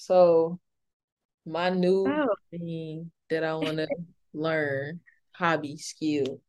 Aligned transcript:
So 0.00 0.58
my 1.44 1.68
new 1.68 2.06
oh. 2.08 2.34
thing 2.50 3.10
that 3.28 3.44
I 3.44 3.52
want 3.52 3.76
to 3.76 3.88
learn, 4.32 5.00
hobby 5.32 5.76
skill. 5.76 6.40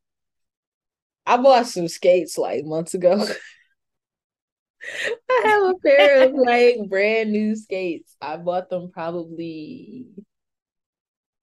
I 1.26 1.36
bought 1.36 1.66
some 1.66 1.86
skates 1.86 2.38
like 2.38 2.64
months 2.64 2.94
ago. 2.94 3.12
I 5.30 5.42
have 5.44 5.62
a 5.64 5.74
pair 5.84 6.22
of 6.24 6.32
like 6.34 6.88
brand 6.88 7.30
new 7.30 7.54
skates. 7.54 8.16
I 8.22 8.38
bought 8.38 8.70
them 8.70 8.90
probably 8.90 10.06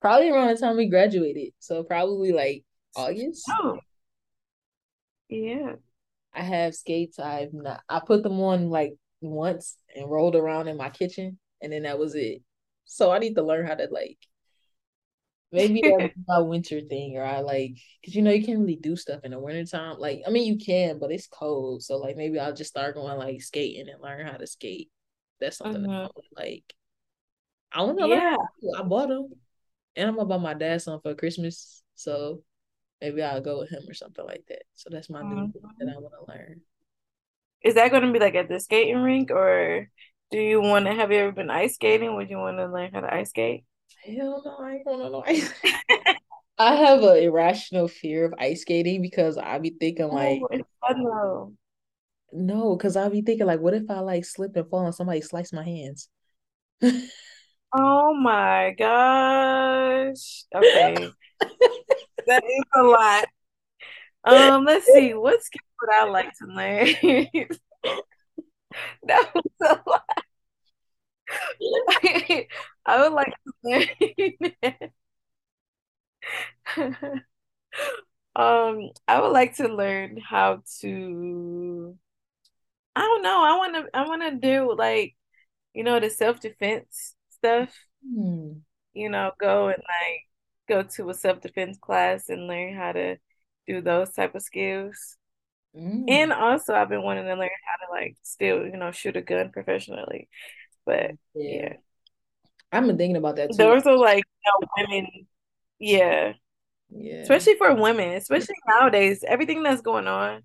probably 0.01 0.31
around 0.31 0.47
the 0.47 0.57
time 0.57 0.77
we 0.77 0.89
graduated. 0.89 1.53
So 1.59 1.83
probably 1.83 2.31
like 2.31 2.63
August. 2.95 3.45
Oh. 3.51 3.77
Yeah. 5.29 5.73
I 6.33 6.41
have 6.41 6.73
skates. 6.73 7.19
I've 7.19 7.53
not 7.53 7.81
I 7.87 7.99
put 7.99 8.23
them 8.23 8.39
on 8.39 8.71
like 8.71 8.95
once 9.21 9.77
and 9.95 10.09
rolled 10.09 10.35
around 10.35 10.69
in 10.69 10.75
my 10.75 10.89
kitchen 10.89 11.37
and 11.61 11.71
then 11.71 11.83
that 11.83 11.99
was 11.99 12.15
it. 12.15 12.41
So 12.85 13.11
I 13.11 13.19
need 13.19 13.35
to 13.35 13.43
learn 13.43 13.65
how 13.65 13.75
to 13.75 13.87
like 13.91 14.17
maybe 15.51 15.81
that's 15.97 16.13
my 16.27 16.39
winter 16.39 16.81
thing 16.81 17.17
or 17.17 17.23
I 17.23 17.39
like 17.39 17.77
because 18.01 18.15
you 18.15 18.21
know 18.21 18.31
you 18.31 18.45
can't 18.45 18.59
really 18.59 18.75
do 18.75 18.95
stuff 18.95 19.21
in 19.23 19.31
the 19.31 19.39
wintertime. 19.39 19.97
Like 19.99 20.21
I 20.27 20.29
mean 20.29 20.45
you 20.45 20.57
can, 20.57 20.99
but 20.99 21.11
it's 21.11 21.27
cold. 21.27 21.83
So 21.83 21.97
like 21.97 22.17
maybe 22.17 22.39
I'll 22.39 22.53
just 22.53 22.69
start 22.69 22.95
going 22.95 23.17
like 23.17 23.41
skating 23.41 23.89
and 23.89 24.01
learn 24.01 24.25
how 24.25 24.37
to 24.37 24.47
skate. 24.47 24.89
That's 25.39 25.57
something 25.57 25.81
mm-hmm. 25.83 25.91
that 25.91 26.11
I 26.37 26.43
like. 26.43 26.73
I 27.71 27.81
want 27.83 27.99
to 27.99 28.07
yeah. 28.07 28.35
learn. 28.63 28.81
I 28.81 28.83
bought 28.83 29.09
them, 29.09 29.29
and 29.95 30.09
I'm 30.09 30.15
gonna 30.15 30.27
buy 30.27 30.37
my 30.37 30.53
dad 30.53 30.81
some 30.81 30.99
for 31.01 31.13
Christmas. 31.13 31.83
So 31.95 32.43
maybe 33.01 33.21
I'll 33.21 33.41
go 33.41 33.59
with 33.59 33.69
him 33.69 33.83
or 33.87 33.93
something 33.93 34.25
like 34.25 34.43
that. 34.49 34.63
So 34.73 34.89
that's 34.91 35.09
my 35.09 35.21
mm-hmm. 35.21 35.35
new 35.35 35.51
thing 35.51 35.87
that 35.87 35.95
I 35.95 35.99
want 35.99 36.13
to 36.19 36.31
learn. 36.31 36.61
Is 37.61 37.75
that 37.75 37.91
going 37.91 38.03
to 38.03 38.11
be 38.11 38.19
like 38.19 38.35
at 38.35 38.47
the 38.49 38.59
skating 38.59 38.97
rink, 38.97 39.31
or 39.31 39.89
do 40.31 40.39
you 40.39 40.61
want 40.61 40.85
to? 40.85 40.93
Have 40.93 41.11
you 41.11 41.19
ever 41.19 41.31
been 41.31 41.49
ice 41.49 41.75
skating? 41.75 42.15
Would 42.15 42.29
you 42.29 42.37
want 42.37 42.57
to 42.57 42.67
learn 42.67 42.91
how 42.93 43.01
to 43.01 43.13
ice 43.13 43.29
skate? 43.29 43.63
Hell 44.05 44.41
no, 44.45 44.55
I 44.59 44.73
ain't 44.73 44.85
gonna 44.85 45.09
know 45.09 45.23
ice. 45.25 45.51
I 46.57 46.75
have 46.75 47.01
an 47.03 47.17
irrational 47.17 47.87
fear 47.87 48.25
of 48.25 48.33
ice 48.37 48.61
skating 48.61 49.01
because 49.01 49.37
I 49.37 49.59
be 49.59 49.69
thinking 49.69 50.09
oh, 50.11 50.15
like, 50.15 50.41
oh, 50.83 51.53
no, 52.33 52.75
because 52.75 52.97
I 52.97 53.07
be 53.09 53.21
thinking 53.21 53.47
like, 53.47 53.61
what 53.61 53.73
if 53.73 53.89
I 53.89 53.99
like 54.01 54.25
slip 54.25 54.55
and 54.55 54.69
fall 54.69 54.85
and 54.85 54.93
somebody 54.93 55.21
slice 55.21 55.53
my 55.53 55.63
hands? 55.63 56.09
oh 57.73 58.13
my 58.13 58.75
gosh. 58.77 60.43
Okay. 60.53 61.09
that 62.27 62.43
is 62.43 62.63
a 62.75 62.83
lot. 62.83 63.27
Um, 64.25 64.65
let's 64.65 64.85
see. 64.85 65.13
What 65.13 65.41
skill 65.41 65.61
would 65.81 65.95
I 65.95 66.09
like 66.09 66.33
to 66.39 66.45
learn? 66.45 67.47
that 69.03 69.31
was 69.33 69.43
a 69.61 69.79
lot. 69.89 70.03
I 72.85 73.01
would 73.01 73.13
like 73.13 73.33
to 73.45 73.53
learn. 73.63 73.85
um, 78.35 78.89
I 79.07 79.21
would 79.21 79.31
like 79.31 79.55
to 79.57 79.67
learn 79.67 80.17
how 80.17 80.63
to. 80.81 81.97
I 82.95 83.01
don't 83.01 83.23
know. 83.23 83.43
I 83.43 83.57
want 83.57 83.75
to. 83.75 83.97
I 83.97 84.07
want 84.07 84.21
to 84.23 84.35
do 84.35 84.75
like, 84.75 85.15
you 85.73 85.83
know, 85.83 85.99
the 85.99 86.09
self 86.09 86.39
defense 86.39 87.15
stuff. 87.29 87.73
Hmm. 88.03 88.53
You 88.93 89.09
know, 89.09 89.31
go 89.39 89.67
and 89.67 89.77
like 89.77 90.21
go 90.67 90.83
to 90.83 91.09
a 91.09 91.13
self 91.13 91.41
defense 91.41 91.77
class 91.79 92.29
and 92.29 92.47
learn 92.47 92.75
how 92.75 92.91
to 92.93 93.17
do 93.67 93.81
those 93.81 94.11
type 94.11 94.35
of 94.35 94.41
skills. 94.41 95.17
Mm. 95.75 96.05
And 96.07 96.33
also, 96.33 96.73
I've 96.73 96.89
been 96.89 97.03
wanting 97.03 97.25
to 97.25 97.35
learn 97.35 97.49
how 97.65 97.85
to 97.85 97.91
like 97.91 98.17
still, 98.23 98.65
you 98.65 98.77
know, 98.77 98.91
shoot 98.91 99.15
a 99.15 99.21
gun 99.21 99.51
professionally. 99.51 100.27
But 100.85 101.11
yeah, 101.35 101.61
yeah. 101.61 101.73
I've 102.71 102.85
been 102.85 102.97
thinking 102.97 103.17
about 103.17 103.35
that 103.37 103.51
too. 103.51 103.57
Those 103.57 103.85
are 103.85 103.97
like 103.97 104.23
you 104.45 104.51
know, 104.51 104.67
women, 104.77 105.27
yeah, 105.79 106.33
yeah, 106.89 107.21
especially 107.21 107.55
for 107.55 107.73
women, 107.75 108.13
especially 108.13 108.55
nowadays, 108.67 109.23
everything 109.27 109.63
that's 109.63 109.81
going 109.81 110.07
on. 110.07 110.43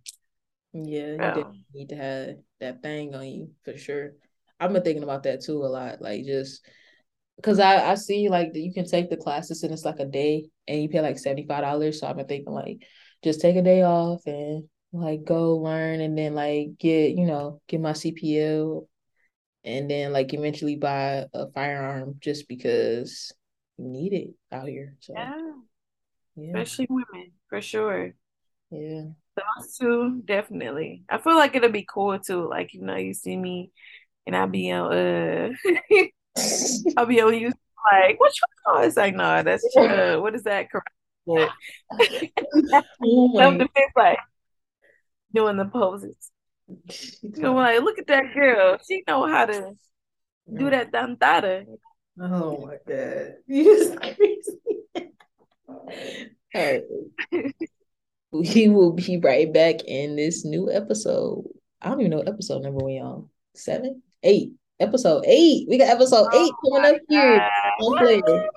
Yeah, 0.73 1.37
you 1.37 1.47
need 1.73 1.89
to 1.91 1.97
have 1.97 2.37
that 2.61 2.83
thing 2.83 3.15
on 3.15 3.27
you 3.27 3.51
for 3.65 3.77
sure. 3.77 4.13
I've 4.59 4.73
been 4.73 4.83
thinking 4.83 5.03
about 5.03 5.23
that 5.25 5.43
too 5.43 5.65
a 5.65 5.67
lot, 5.67 6.01
like 6.01 6.25
just 6.25 6.67
because 7.37 7.59
I 7.59 7.91
I 7.91 7.95
see 7.95 8.29
like 8.29 8.51
you 8.55 8.73
can 8.73 8.87
take 8.87 9.11
the 9.11 9.17
classes 9.17 9.63
and 9.63 9.73
it's 9.73 9.84
like 9.84 10.01
a 10.01 10.05
day 10.05 10.49
and 10.67 10.83
you 10.83 10.89
pay 10.89 11.01
like 11.01 11.19
seventy 11.19 11.47
five 11.47 11.63
dollars. 11.63 12.01
So 12.01 12.07
I've 12.07 12.17
been 12.17 12.27
thinking 12.27 12.53
like 12.53 12.87
just 13.23 13.41
take 13.41 13.57
a 13.57 13.63
day 13.63 13.83
off 13.83 14.23
and 14.27 14.65
like 14.94 15.25
go 15.25 15.56
learn 15.56 16.00
and 16.00 16.16
then 16.16 16.34
like 16.34 16.78
get 16.78 17.16
you 17.16 17.27
know 17.27 17.60
get 17.66 17.81
my 17.81 17.93
CPL 17.93 18.88
and 19.65 19.91
then 19.91 20.12
like 20.12 20.32
eventually 20.32 20.77
buy 20.77 21.27
a 21.34 21.50
firearm 21.53 22.16
just 22.21 22.49
because 22.49 23.33
you 23.77 23.88
need 23.88 24.12
it 24.12 24.34
out 24.53 24.69
here. 24.69 24.94
So 25.00 25.15
yeah, 25.16 25.53
yeah. 26.37 26.47
especially 26.49 26.87
women 26.91 27.33
for 27.49 27.60
sure. 27.60 28.15
Yeah, 28.71 29.03
those 29.37 29.77
two 29.78 30.22
definitely. 30.25 31.04
I 31.09 31.19
feel 31.19 31.37
like 31.37 31.56
it'll 31.56 31.71
be 31.71 31.87
cool 31.88 32.19
too. 32.19 32.49
Like 32.49 32.72
you 32.72 32.83
know, 32.83 32.97
you 32.97 33.15
see 33.15 33.37
me, 33.37 33.72
and 34.27 34.37
I'll 34.37 34.47
be 34.47 34.71
on 34.71 34.93
uh, 34.93 35.50
I'll 36.97 37.06
be 37.06 37.21
on 37.21 37.34
you 37.34 37.53
like 37.93 38.21
what 38.21 38.33
you 38.37 38.43
call 38.65 38.83
it? 38.83 38.87
It's 38.87 38.97
like 38.97 39.15
no, 39.15 39.43
that's 39.43 39.65
uh, 39.77 40.19
what 40.21 40.34
is 40.34 40.44
that? 40.44 40.69
Correct. 40.71 40.88
oh 41.27 41.50
self 43.37 43.54
defense, 43.54 43.93
like 43.97 44.19
doing 45.34 45.56
the 45.56 45.67
poses. 45.67 46.17
Know, 47.22 47.55
like, 47.55 47.83
look 47.83 47.99
at 47.99 48.06
that 48.06 48.33
girl. 48.33 48.78
She 48.89 49.03
know 49.06 49.27
how 49.27 49.45
to 49.45 49.72
do 50.50 50.71
that 50.71 50.93
dantada. 50.93 51.67
Oh 52.19 52.67
my 52.67 52.77
god. 52.87 53.34
You 53.47 53.65
just 53.65 54.00
crazy. 54.00 55.11
All 55.69 55.91
right. 56.55 56.83
we 58.33 58.69
will 58.69 58.93
be 58.93 59.19
right 59.19 59.53
back 59.53 59.84
in 59.87 60.17
this 60.17 60.45
new 60.45 60.71
episode. 60.71 61.45
I 61.83 61.91
don't 61.91 62.01
even 62.01 62.12
know 62.12 62.21
episode 62.21 62.62
number 62.62 62.84
we 62.84 62.99
on. 62.99 63.28
Seven? 63.55 64.03
Eight. 64.22 64.53
Episode 64.81 65.25
eight. 65.27 65.69
We 65.69 65.78
got 65.78 65.89
episode 65.89 66.28
oh 66.33 66.45
eight 66.45 66.53
coming 66.72 66.95
up 66.95 67.01
here. 67.09 68.49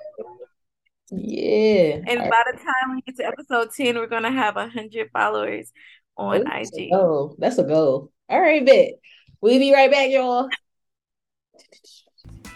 Yeah. 1.10 2.00
And 2.06 2.30
by 2.30 2.42
the 2.52 2.58
time 2.58 2.94
we 2.94 3.02
get 3.02 3.16
to 3.16 3.26
episode 3.26 3.70
10, 3.74 3.96
we're 3.96 4.06
gonna 4.06 4.32
have 4.32 4.56
a 4.56 4.68
hundred 4.68 5.10
followers 5.12 5.72
on 6.18 6.44
oh, 6.46 6.58
IG. 6.58 6.90
Oh, 6.92 7.34
that's 7.38 7.58
a 7.58 7.64
goal. 7.64 8.10
All 8.28 8.40
right, 8.40 8.64
bet. 8.64 8.94
We'll 9.40 9.58
be 9.58 9.72
right 9.72 9.90
back, 9.90 10.10
y'all. 10.10 10.48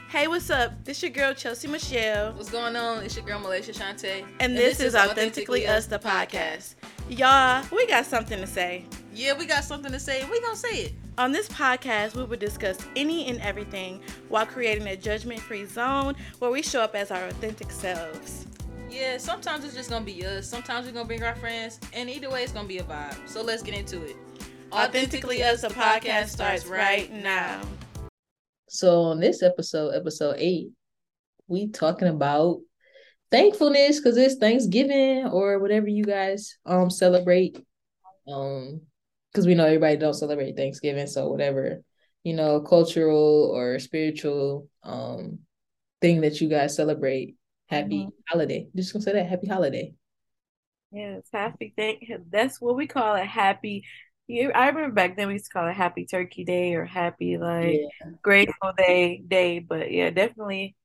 Hey, 0.08 0.28
what's 0.28 0.50
up? 0.50 0.84
This 0.84 1.00
your 1.00 1.10
girl 1.10 1.32
Chelsea 1.32 1.68
Michelle. 1.68 2.34
What's 2.34 2.50
going 2.50 2.76
on? 2.76 3.02
It's 3.02 3.16
your 3.16 3.24
girl 3.24 3.38
Malaysia 3.38 3.72
Shante. 3.72 4.22
And, 4.22 4.26
and 4.40 4.56
this, 4.56 4.76
this, 4.76 4.88
is 4.88 4.94
Authentically, 4.94 5.64
Authentically 5.64 5.66
Us, 5.66 5.86
the 5.86 5.98
podcast. 5.98 6.74
Y'all, 7.08 7.64
we 7.72 7.86
got 7.86 8.04
something 8.04 8.38
to 8.38 8.46
say. 8.46 8.84
Yeah, 9.14 9.38
we 9.38 9.46
got 9.46 9.64
something 9.64 9.90
to 9.90 9.98
say. 9.98 10.22
We 10.30 10.40
gonna 10.42 10.56
say 10.56 10.84
it. 10.84 10.92
On 11.16 11.32
this 11.32 11.48
podcast, 11.48 12.14
we 12.14 12.24
will 12.24 12.36
discuss 12.36 12.78
any 12.96 13.26
and 13.26 13.40
everything 13.40 14.02
while 14.28 14.44
creating 14.44 14.86
a 14.88 14.96
judgment-free 14.96 15.66
zone 15.66 16.14
where 16.40 16.50
we 16.50 16.62
show 16.62 16.80
up 16.80 16.94
as 16.94 17.10
our 17.10 17.26
authentic 17.26 17.70
selves. 17.70 18.46
Yeah, 18.92 19.16
sometimes 19.16 19.64
it's 19.64 19.74
just 19.74 19.88
gonna 19.88 20.04
be 20.04 20.24
us. 20.26 20.46
Sometimes 20.46 20.86
we're 20.86 20.92
gonna 20.92 21.06
bring 21.06 21.22
our 21.22 21.34
friends, 21.34 21.80
and 21.94 22.10
either 22.10 22.28
way, 22.28 22.42
it's 22.42 22.52
gonna 22.52 22.68
be 22.68 22.78
a 22.78 22.82
vibe. 22.82 23.26
So 23.26 23.40
let's 23.40 23.62
get 23.62 23.74
into 23.74 24.04
it. 24.04 24.16
Authentically 24.70 25.42
Us, 25.42 25.64
a 25.64 25.70
podcast 25.70 26.28
starts 26.28 26.66
right 26.66 27.10
now. 27.10 27.62
So 28.68 29.02
on 29.04 29.18
this 29.18 29.42
episode, 29.42 29.94
episode 29.94 30.36
eight, 30.38 30.68
we 31.48 31.68
talking 31.68 32.08
about 32.08 32.58
thankfulness 33.30 33.98
because 33.98 34.18
it's 34.18 34.36
Thanksgiving 34.36 35.26
or 35.26 35.58
whatever 35.58 35.88
you 35.88 36.04
guys 36.04 36.58
um 36.66 36.90
celebrate. 36.90 37.58
Um, 38.28 38.82
because 39.32 39.46
we 39.46 39.54
know 39.54 39.64
everybody 39.64 39.96
don't 39.96 40.12
celebrate 40.12 40.56
Thanksgiving, 40.56 41.06
so 41.06 41.30
whatever 41.30 41.80
you 42.24 42.34
know, 42.34 42.60
cultural 42.60 43.50
or 43.54 43.78
spiritual 43.78 44.68
um 44.82 45.38
thing 46.00 46.20
that 46.20 46.40
you 46.40 46.48
guys 46.48 46.76
celebrate 46.76 47.36
happy 47.72 47.98
mm-hmm. 47.98 48.08
holiday. 48.28 48.68
Just 48.74 48.92
gonna 48.92 49.02
say 49.02 49.12
that 49.12 49.26
happy 49.26 49.46
holiday. 49.46 49.94
Yes, 50.90 51.22
happy 51.32 51.72
thank 51.76 52.04
that's 52.30 52.60
what 52.60 52.76
we 52.76 52.86
call 52.86 53.14
it 53.16 53.26
happy. 53.26 53.84
I 54.30 54.68
remember 54.68 54.94
back 54.94 55.16
then 55.16 55.28
we 55.28 55.34
used 55.34 55.46
to 55.46 55.50
call 55.50 55.68
it 55.68 55.74
happy 55.74 56.06
turkey 56.06 56.44
day 56.44 56.74
or 56.74 56.84
happy 56.84 57.36
like 57.36 57.80
yeah. 57.80 58.10
grateful 58.22 58.72
day 58.76 59.22
day. 59.26 59.58
But 59.58 59.90
yeah, 59.90 60.10
definitely 60.10 60.76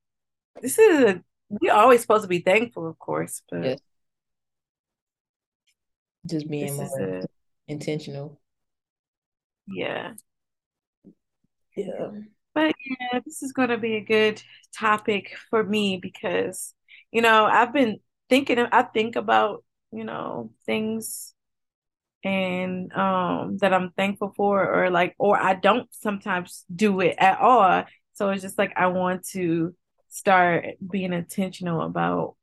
this 0.62 0.78
is 0.78 1.04
a 1.04 1.24
we 1.50 1.70
always 1.70 2.02
supposed 2.02 2.24
to 2.24 2.28
be 2.28 2.40
thankful, 2.40 2.88
of 2.88 3.00
course, 3.00 3.42
but 3.50 3.64
yes. 3.64 3.80
just 6.30 6.50
being 6.50 6.76
more 6.76 7.20
a, 7.20 7.24
intentional. 7.68 8.40
Yeah. 9.68 10.14
Yeah. 11.76 12.12
But 12.54 12.74
yeah, 12.86 13.20
this 13.24 13.44
is 13.44 13.54
going 13.54 13.70
to 13.70 13.78
be 13.78 13.96
a 13.96 14.02
good 14.04 14.42
topic 14.76 15.38
for 15.50 15.64
me 15.64 15.98
because 15.98 16.74
you 17.12 17.22
know, 17.22 17.46
I've 17.46 17.74
been 17.74 18.00
thinking, 18.30 18.60
I 18.60 18.84
think 18.84 19.16
about, 19.16 19.64
you 19.92 20.04
know, 20.04 20.52
things 20.66 21.34
and 22.24 22.92
um 22.94 23.58
that 23.60 23.74
I'm 23.74 23.92
thankful 23.92 24.34
for 24.36 24.66
or 24.74 24.90
like 24.90 25.16
or 25.20 25.38
I 25.42 25.54
don't 25.54 25.88
sometimes 25.94 26.66
do 26.74 27.00
it 27.02 27.16
at 27.20 27.40
all. 27.40 27.86
So 28.14 28.30
it's 28.30 28.42
just 28.42 28.58
like 28.58 28.74
I 28.76 28.88
want 28.88 29.26
to 29.30 29.76
start 30.10 30.66
being 30.90 31.14
intentional 31.14 31.82
about 31.82 32.36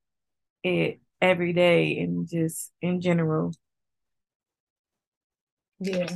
it 0.62 1.00
every 1.20 1.52
day 1.52 1.99
and 1.99 2.28
just 2.28 2.72
in 2.81 3.00
general. 3.00 3.52
Yeah. 5.81 6.08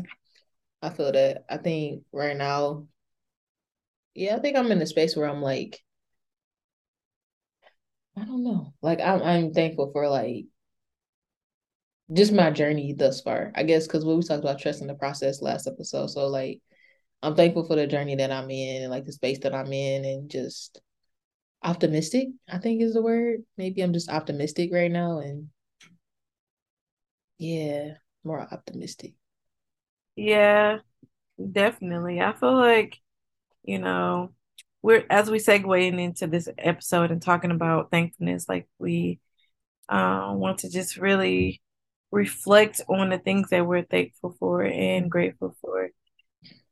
I 0.82 0.90
feel 0.90 1.12
that. 1.12 1.44
I 1.50 1.56
think 1.56 2.04
right 2.12 2.36
now, 2.36 2.86
yeah, 4.14 4.36
I 4.36 4.38
think 4.38 4.56
I'm 4.56 4.70
in 4.72 4.80
a 4.80 4.86
space 4.86 5.16
where 5.16 5.28
I'm 5.28 5.42
like, 5.42 5.80
I 8.20 8.24
don't 8.24 8.42
know. 8.42 8.74
Like 8.82 9.00
I'm 9.00 9.22
I'm 9.22 9.52
thankful 9.52 9.92
for 9.92 10.08
like 10.08 10.46
just 12.12 12.32
my 12.32 12.50
journey 12.50 12.92
thus 12.94 13.20
far. 13.20 13.52
I 13.54 13.62
guess 13.62 13.86
because 13.86 14.04
we 14.04 14.20
talked 14.22 14.42
about 14.42 14.58
trusting 14.58 14.86
the 14.86 14.94
process 14.94 15.42
last 15.42 15.66
episode. 15.66 16.08
So 16.08 16.26
like 16.26 16.60
I'm 17.22 17.34
thankful 17.36 17.64
for 17.66 17.76
the 17.76 17.86
journey 17.86 18.16
that 18.16 18.32
I'm 18.32 18.50
in 18.50 18.82
and 18.82 18.90
like 18.90 19.04
the 19.04 19.12
space 19.12 19.38
that 19.40 19.54
I'm 19.54 19.72
in 19.72 20.04
and 20.04 20.30
just 20.30 20.80
optimistic, 21.62 22.28
I 22.50 22.58
think 22.58 22.82
is 22.82 22.94
the 22.94 23.02
word. 23.02 23.44
Maybe 23.56 23.82
I'm 23.82 23.92
just 23.92 24.10
optimistic 24.10 24.70
right 24.72 24.90
now 24.90 25.20
and 25.20 25.48
yeah, 27.38 27.94
more 28.24 28.40
optimistic. 28.40 29.14
Yeah, 30.16 30.78
definitely. 31.52 32.20
I 32.20 32.32
feel 32.32 32.56
like, 32.56 32.98
you 33.64 33.78
know, 33.78 34.32
we're 34.88 35.04
as 35.10 35.30
we 35.30 35.36
segueing 35.36 36.00
into 36.00 36.26
this 36.26 36.48
episode 36.56 37.10
and 37.10 37.20
talking 37.20 37.50
about 37.50 37.90
thankfulness, 37.90 38.48
like 38.48 38.66
we 38.78 39.20
uh, 39.90 40.32
want 40.34 40.60
to 40.60 40.70
just 40.70 40.96
really 40.96 41.60
reflect 42.10 42.80
on 42.88 43.10
the 43.10 43.18
things 43.18 43.50
that 43.50 43.66
we're 43.66 43.82
thankful 43.82 44.34
for 44.40 44.62
and 44.62 45.10
grateful 45.10 45.54
for. 45.60 45.90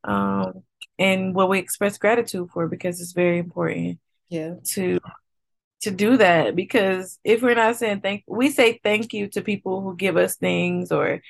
Um, 0.02 0.62
and 0.98 1.34
what 1.34 1.50
we 1.50 1.58
express 1.58 1.98
gratitude 1.98 2.48
for 2.54 2.68
because 2.68 3.02
it's 3.02 3.12
very 3.12 3.38
important 3.38 3.98
yeah 4.30 4.54
to 4.64 4.98
to 5.82 5.90
do 5.90 6.16
that 6.16 6.56
because 6.56 7.18
if 7.22 7.42
we're 7.42 7.54
not 7.54 7.76
saying 7.76 8.00
thank 8.00 8.24
we 8.26 8.48
say 8.48 8.80
thank 8.82 9.12
you 9.12 9.28
to 9.28 9.42
people 9.42 9.82
who 9.82 9.94
give 9.94 10.16
us 10.16 10.36
things 10.36 10.90
or 10.90 11.20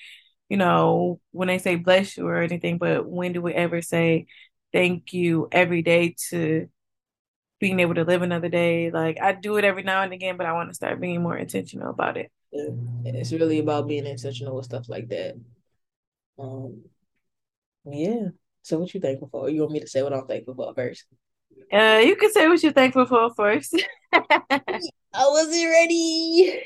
you 0.49 0.56
know 0.56 1.19
when 1.33 1.49
they 1.49 1.59
say 1.59 1.75
bless 1.75 2.17
you 2.17 2.29
or 2.29 2.37
anything 2.43 2.79
but 2.79 3.05
when 3.09 3.33
do 3.33 3.43
we 3.43 3.53
ever 3.53 3.83
say 3.83 4.27
thank 4.73 5.12
you 5.12 5.49
every 5.50 5.83
day 5.83 6.15
to 6.31 6.69
being 7.58 7.81
able 7.81 7.94
to 7.94 8.05
live 8.05 8.23
another 8.23 8.49
day 8.49 8.91
like 8.91 9.19
i 9.20 9.32
do 9.32 9.56
it 9.56 9.64
every 9.64 9.82
now 9.82 10.03
and 10.03 10.12
again 10.12 10.37
but 10.37 10.47
i 10.47 10.53
want 10.53 10.69
to 10.69 10.75
start 10.75 11.00
being 11.00 11.23
more 11.23 11.37
intentional 11.37 11.91
about 11.91 12.17
it 12.17 12.31
yeah. 12.53 12.69
it's 13.05 13.32
really 13.32 13.58
about 13.58 13.88
being 13.88 14.06
intentional 14.06 14.56
with 14.56 14.64
stuff 14.64 14.88
like 14.88 15.08
that 15.08 15.35
um 16.38 16.82
yeah 17.87 18.29
so 18.62 18.79
what 18.79 18.93
you 18.93 19.00
thankful 19.00 19.29
for 19.29 19.49
you 19.49 19.61
want 19.61 19.73
me 19.73 19.81
to 19.81 19.87
say 19.87 20.03
what 20.03 20.12
i'm 20.12 20.26
thankful 20.26 20.55
for 20.55 20.75
first 20.75 21.06
uh, 21.73 22.00
you 22.05 22.17
can 22.17 22.31
say 22.32 22.47
what 22.49 22.62
you're 22.62 22.73
thankful 22.73 23.06
for 23.06 23.35
first. 23.35 23.75
I 24.12 24.61
wasn't 25.14 25.69
ready. 25.69 26.62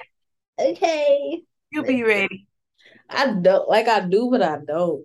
Okay. 0.59 1.43
You'll 1.71 1.85
be 1.85 2.03
ready. 2.03 2.47
I 3.09 3.33
don't 3.33 3.69
like 3.69 3.89
I 3.89 4.01
do, 4.01 4.29
but 4.31 4.43
I 4.43 4.59
don't. 4.67 5.05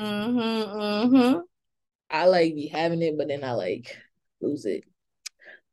Mm-hmm. 0.00 0.78
Mm-hmm. 0.80 1.38
I 2.10 2.26
like 2.26 2.54
be 2.54 2.66
having 2.66 3.02
it, 3.02 3.16
but 3.16 3.28
then 3.28 3.42
I 3.42 3.52
like 3.52 3.96
lose 4.40 4.66
it. 4.66 4.84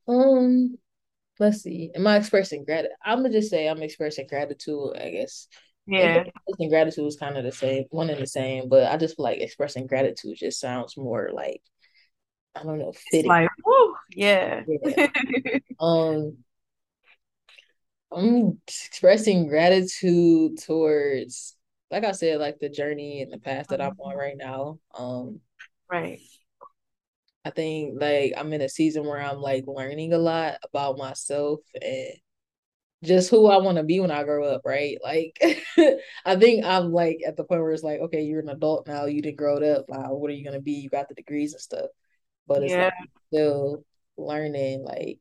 Um, 0.10 0.78
let's 1.40 1.62
see. 1.62 1.92
Am 1.96 2.08
I 2.08 2.18
expressing 2.18 2.66
gratitude? 2.66 2.98
I'm 3.04 3.20
gonna 3.20 3.32
just 3.32 3.50
say 3.50 3.68
I'm 3.68 3.84
expressing 3.84 4.28
gratitude. 4.28 4.98
I 5.00 5.12
guess. 5.12 5.48
Yeah. 5.86 6.24
And 6.60 6.70
gratitude 6.70 7.08
is 7.08 7.16
kind 7.16 7.38
of 7.38 7.44
the 7.44 7.52
same, 7.52 7.86
one 7.90 8.10
and 8.10 8.22
the 8.22 8.28
same, 8.28 8.70
but 8.70 8.92
I 8.92 8.98
just 8.98 9.16
feel 9.16 9.24
like 9.24 9.40
expressing 9.40 9.88
gratitude 9.88 10.38
just 10.38 10.60
sounds 10.60 10.96
more 10.96 11.32
like 11.34 11.62
I 12.56 12.64
don't 12.64 12.80
know, 12.80 12.94
fitting. 13.12 13.30
Like, 13.30 13.50
woo, 13.66 13.96
yeah. 14.12 14.64
yeah. 14.68 15.08
um, 15.80 16.38
I'm 18.12 18.60
expressing 18.68 19.48
gratitude 19.48 20.60
towards, 20.62 21.56
like 21.92 22.04
I 22.04 22.12
said, 22.12 22.40
like 22.40 22.60
the 22.60 22.70
journey 22.70 23.22
and 23.22 23.32
the 23.32 23.38
path 23.38 23.68
that 23.70 23.82
I'm 23.82 23.96
on 24.00 24.16
right 24.16 24.38
now. 24.38 24.80
Um, 24.98 25.40
right. 25.90 26.20
I 27.50 27.52
think 27.52 28.02
like 28.02 28.34
I'm 28.38 28.54
in 28.54 28.62
a 28.62 28.70
season 28.70 29.06
where 29.06 29.22
I'm 29.22 29.40
like 29.40 29.66
learning 29.68 30.14
a 30.14 30.18
lot 30.18 30.58
about 30.64 30.98
myself 30.98 31.60
and 31.82 32.14
just 33.04 33.30
who 33.30 33.48
I 33.48 33.58
want 33.58 33.78
to 33.78 33.84
be 33.84 34.00
when 34.00 34.12
I 34.12 34.24
grow 34.24 34.46
up, 34.46 34.62
right? 34.66 34.98
Like, 35.02 35.40
I 36.26 36.36
think 36.36 36.66
I'm 36.66 36.92
like 36.92 37.20
at 37.26 37.38
the 37.38 37.44
point 37.46 37.62
where 37.62 37.72
it's 37.72 37.84
like, 37.84 38.02
okay, 38.02 38.24
you're 38.24 38.42
an 38.42 38.50
adult 38.50 38.88
now, 38.88 39.06
you 39.06 39.22
didn't 39.22 39.38
grow 39.38 39.58
up. 39.58 39.86
Now, 39.90 40.14
what 40.14 40.30
are 40.30 40.34
you 40.34 40.44
gonna 40.44 40.62
be? 40.62 40.74
You 40.74 40.90
got 40.90 41.08
the 41.08 41.16
degrees 41.16 41.54
and 41.54 41.62
stuff 41.62 41.90
but 42.50 42.64
it's 42.64 42.74
yeah. 42.74 42.86
like 42.86 42.94
still 43.28 43.86
learning 44.18 44.84
like 44.84 45.20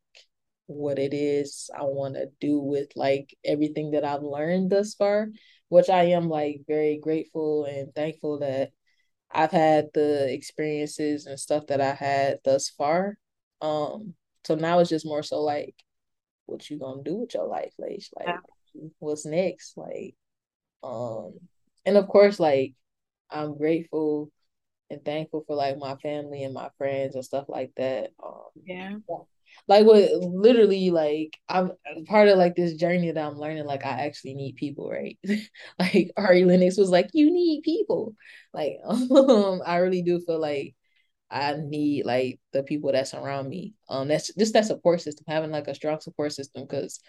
what 0.67 0.99
it 0.99 1.15
is 1.15 1.71
I 1.79 1.83
want 1.83 2.15
to 2.15 2.27
do 2.41 2.59
with 2.59 2.89
like 2.97 3.37
everything 3.45 3.93
that 3.93 4.05
I've 4.05 4.23
learned 4.23 4.71
thus 4.71 4.95
far, 4.95 5.29
which 5.69 5.89
I 5.89 6.05
am 6.05 6.29
like 6.29 6.63
very 6.67 6.99
grateful 6.99 7.67
and 7.67 7.95
thankful 7.95 8.41
that 8.41 8.71
I've 9.31 9.51
had 9.51 9.89
the 9.95 10.33
experiences 10.33 11.27
and 11.27 11.39
stuff 11.39 11.67
that 11.69 11.81
I 11.81 11.93
had 11.93 12.39
thus 12.45 12.69
far. 12.69 13.19
Um, 13.61 14.15
so 14.45 14.55
now 14.55 14.79
it's 14.79 14.91
just 14.91 15.07
more 15.07 15.23
so 15.23 15.41
like, 15.41 15.75
what 16.47 16.69
you 16.71 16.79
gonna 16.79 17.03
do 17.03 17.17
with 17.17 17.35
your 17.35 17.47
life, 17.47 17.75
like, 17.79 18.03
like 18.17 18.27
yeah. 18.75 18.89
what's 18.99 19.27
next, 19.27 19.77
like, 19.77 20.15
um, 20.83 21.35
and 21.85 21.97
of 21.97 22.09
course, 22.09 22.41
like, 22.41 22.75
I'm 23.31 23.59
grateful 23.59 24.31
and 24.91 25.05
thankful 25.05 25.45
for 25.47 25.55
like 25.55 25.77
my 25.79 25.97
family 25.97 26.45
and 26.45 26.55
my 26.55 26.71
friends 26.79 27.15
and 27.15 27.25
stuff 27.25 27.47
like 27.49 27.73
that. 27.77 28.13
Um, 28.25 28.45
yeah. 28.65 28.97
Like 29.67 29.87
what 29.87 30.11
literally 30.23 30.91
like 30.91 31.39
I'm 31.49 31.73
part 32.07 32.29
of 32.29 32.39
like 32.39 32.55
this 32.57 32.75
journey 32.75 33.11
that 33.11 33.25
I'm 33.25 33.39
learning 33.39 33.65
like 33.67 33.85
I 33.85 34.07
actually 34.07 34.35
need 34.35 34.57
people, 34.57 34.91
right? 34.91 35.19
like 35.79 36.11
Ari 36.17 36.45
Lennox 36.45 36.77
was 36.77 36.91
like, 36.91 37.11
You 37.13 37.31
need 37.31 37.63
people. 37.63 38.15
Like 38.53 38.79
um 38.89 39.63
I 39.67 39.77
really 39.77 40.03
do 40.03 40.21
feel 40.21 40.41
like 40.41 40.75
I 41.31 41.57
need 41.59 42.07
like 42.07 42.41
the 42.53 42.63
people 42.63 42.93
that 42.93 43.09
surround 43.09 43.49
me. 43.49 43.75
Um 43.89 44.09
that's 44.09 44.33
just 44.35 44.55
that 44.55 44.67
support 44.67 45.01
system, 45.03 45.25
having 45.29 45.51
like 45.51 45.69
a 45.69 45.75
strong 45.75 46.01
support 46.01 46.33
system 46.33 46.65
because 46.65 47.01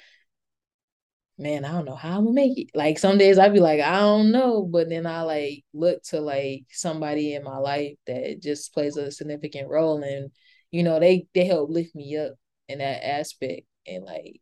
man, 1.37 1.63
I 1.65 1.71
don't 1.71 1.85
know 1.85 1.95
how 1.95 2.17
I'm 2.17 2.25
gonna 2.25 2.33
make 2.35 2.57
it. 2.57 2.67
Like 2.75 2.99
some 2.99 3.17
days 3.17 3.37
I'd 3.39 3.53
be 3.53 3.59
like, 3.59 3.79
I 3.81 3.99
don't 3.99 4.31
know, 4.31 4.63
but 4.63 4.89
then 4.89 5.05
I 5.05 5.21
like 5.21 5.63
look 5.73 6.03
to 6.05 6.19
like 6.21 6.65
somebody 6.71 7.33
in 7.33 7.43
my 7.43 7.57
life 7.57 7.95
that 8.07 8.41
just 8.41 8.73
plays 8.73 8.97
a 8.97 9.11
significant 9.11 9.69
role 9.69 10.03
and 10.03 10.31
you 10.71 10.83
know, 10.83 10.99
they 10.99 11.27
they 11.33 11.45
help 11.45 11.69
lift 11.69 11.95
me 11.95 12.17
up 12.17 12.33
in 12.67 12.79
that 12.79 13.05
aspect. 13.05 13.67
And 13.87 14.03
like 14.03 14.41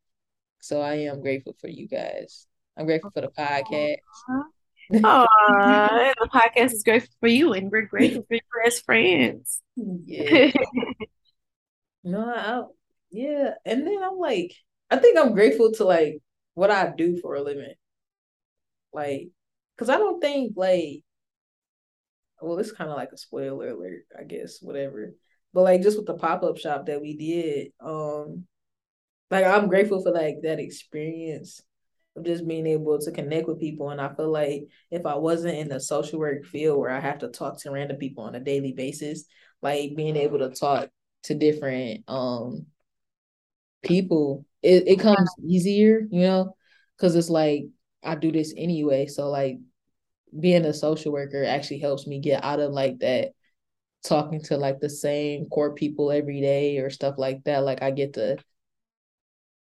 so 0.59 0.81
I 0.81 0.95
am 0.95 1.21
grateful 1.21 1.55
for 1.59 1.67
you 1.67 1.87
guys. 1.87 2.47
I'm 2.77 2.85
grateful 2.85 3.11
for 3.11 3.21
the 3.21 3.29
podcast. 3.29 3.97
Oh, 4.29 4.45
the 6.19 6.29
podcast 6.33 6.73
is 6.73 6.83
grateful 6.83 7.13
for 7.19 7.27
you 7.27 7.53
and 7.53 7.71
we're 7.71 7.83
grateful 7.83 8.23
for 8.27 8.33
your 8.33 8.63
best 8.63 8.85
friends. 8.85 9.61
Yeah. 9.75 10.51
no, 12.03 12.21
I, 12.21 12.63
yeah. 13.11 13.51
And 13.65 13.85
then 13.85 14.01
I'm 14.03 14.17
like, 14.17 14.53
I 14.89 14.97
think 14.97 15.17
I'm 15.17 15.33
grateful 15.33 15.71
to 15.73 15.85
like 15.85 16.21
what 16.53 16.71
I 16.71 16.91
do 16.95 17.17
for 17.21 17.35
a 17.35 17.41
living. 17.41 17.73
Like, 18.93 19.29
cause 19.77 19.89
I 19.89 19.97
don't 19.97 20.21
think 20.21 20.53
like, 20.55 21.03
well, 22.41 22.59
it's 22.59 22.71
kind 22.71 22.89
of 22.89 22.97
like 22.97 23.09
a 23.13 23.17
spoiler 23.17 23.69
alert, 23.69 24.03
I 24.17 24.23
guess, 24.23 24.59
whatever. 24.61 25.13
But 25.57 25.63
like, 25.63 25.81
just 25.81 25.97
with 25.97 26.05
the 26.05 26.13
pop 26.13 26.43
up 26.43 26.59
shop 26.59 26.85
that 26.85 27.01
we 27.01 27.17
did, 27.17 27.71
um, 27.79 28.45
like 29.31 29.43
I'm 29.43 29.67
grateful 29.67 30.03
for 30.03 30.11
like 30.11 30.35
that 30.43 30.59
experience 30.59 31.63
of 32.15 32.25
just 32.25 32.47
being 32.47 32.67
able 32.67 32.99
to 32.99 33.11
connect 33.11 33.47
with 33.47 33.59
people. 33.59 33.89
And 33.89 33.99
I 33.99 34.13
feel 34.13 34.31
like 34.31 34.67
if 34.91 35.07
I 35.07 35.15
wasn't 35.15 35.57
in 35.57 35.67
the 35.67 35.79
social 35.79 36.19
work 36.19 36.45
field 36.45 36.77
where 36.77 36.91
I 36.91 36.99
have 36.99 37.17
to 37.21 37.29
talk 37.29 37.59
to 37.61 37.71
random 37.71 37.97
people 37.97 38.25
on 38.25 38.35
a 38.35 38.39
daily 38.39 38.73
basis, 38.73 39.25
like 39.63 39.95
being 39.95 40.15
able 40.15 40.37
to 40.37 40.51
talk 40.51 40.89
to 41.23 41.33
different 41.33 42.03
um 42.07 42.67
people 43.81 44.45
it, 44.61 44.87
it 44.87 44.99
comes 44.99 45.31
easier, 45.43 46.01
you 46.11 46.21
know, 46.21 46.55
because 46.95 47.15
it's 47.15 47.31
like 47.31 47.63
I 48.03 48.13
do 48.13 48.31
this 48.31 48.53
anyway. 48.55 49.07
So 49.07 49.31
like 49.31 49.57
being 50.39 50.65
a 50.65 50.73
social 50.75 51.11
worker 51.11 51.43
actually 51.43 51.79
helps 51.79 52.05
me 52.05 52.19
get 52.19 52.43
out 52.43 52.59
of 52.59 52.73
like 52.73 52.99
that 52.99 53.31
talking 54.03 54.41
to 54.43 54.57
like 54.57 54.79
the 54.79 54.89
same 54.89 55.47
core 55.47 55.73
people 55.73 56.11
every 56.11 56.41
day 56.41 56.77
or 56.77 56.89
stuff 56.89 57.15
like 57.17 57.43
that. 57.45 57.63
Like 57.63 57.81
I 57.81 57.91
get 57.91 58.13
to 58.13 58.37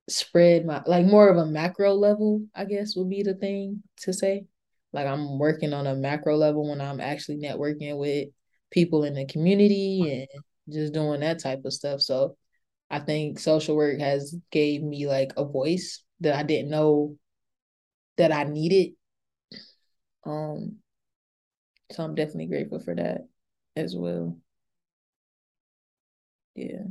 spread 0.09 0.65
my 0.65 0.83
like 0.87 1.07
more 1.07 1.29
of 1.29 1.37
a 1.37 1.47
macro 1.47 1.95
level, 1.95 2.47
I 2.55 2.65
guess 2.65 2.97
would 2.97 3.11
be 3.11 3.23
the 3.23 3.35
thing 3.35 3.83
to 4.03 4.13
say. 4.13 4.47
Like 4.93 5.07
I'm 5.07 5.39
working 5.39 5.73
on 5.73 5.87
a 5.87 5.95
macro 5.95 6.37
level 6.37 6.69
when 6.69 6.81
I'm 6.81 7.01
actually 7.01 7.39
networking 7.39 7.99
with 7.99 8.29
people 8.71 9.05
in 9.05 9.15
the 9.15 9.27
community 9.27 10.29
and 10.31 10.75
just 10.75 10.93
doing 10.93 11.21
that 11.21 11.41
type 11.41 11.65
of 11.65 11.73
stuff. 11.73 12.01
So 12.01 12.37
I 12.91 13.01
think 13.01 13.39
social 13.39 13.77
work 13.77 13.99
has 14.01 14.35
gave 14.51 14.83
me 14.83 15.07
like 15.07 15.33
a 15.37 15.45
voice 15.45 16.03
that 16.21 16.35
I 16.35 16.43
didn't 16.45 16.71
know 16.71 17.17
that 18.17 18.33
I 18.33 18.45
needed. 18.45 18.93
Um 20.25 20.77
so 21.93 22.03
I'm 22.03 22.15
definitely 22.15 22.47
grateful 22.47 22.81
for 22.81 22.95
that 22.95 23.27
as 23.77 23.95
well. 23.97 24.37
Yeah. 26.55 26.85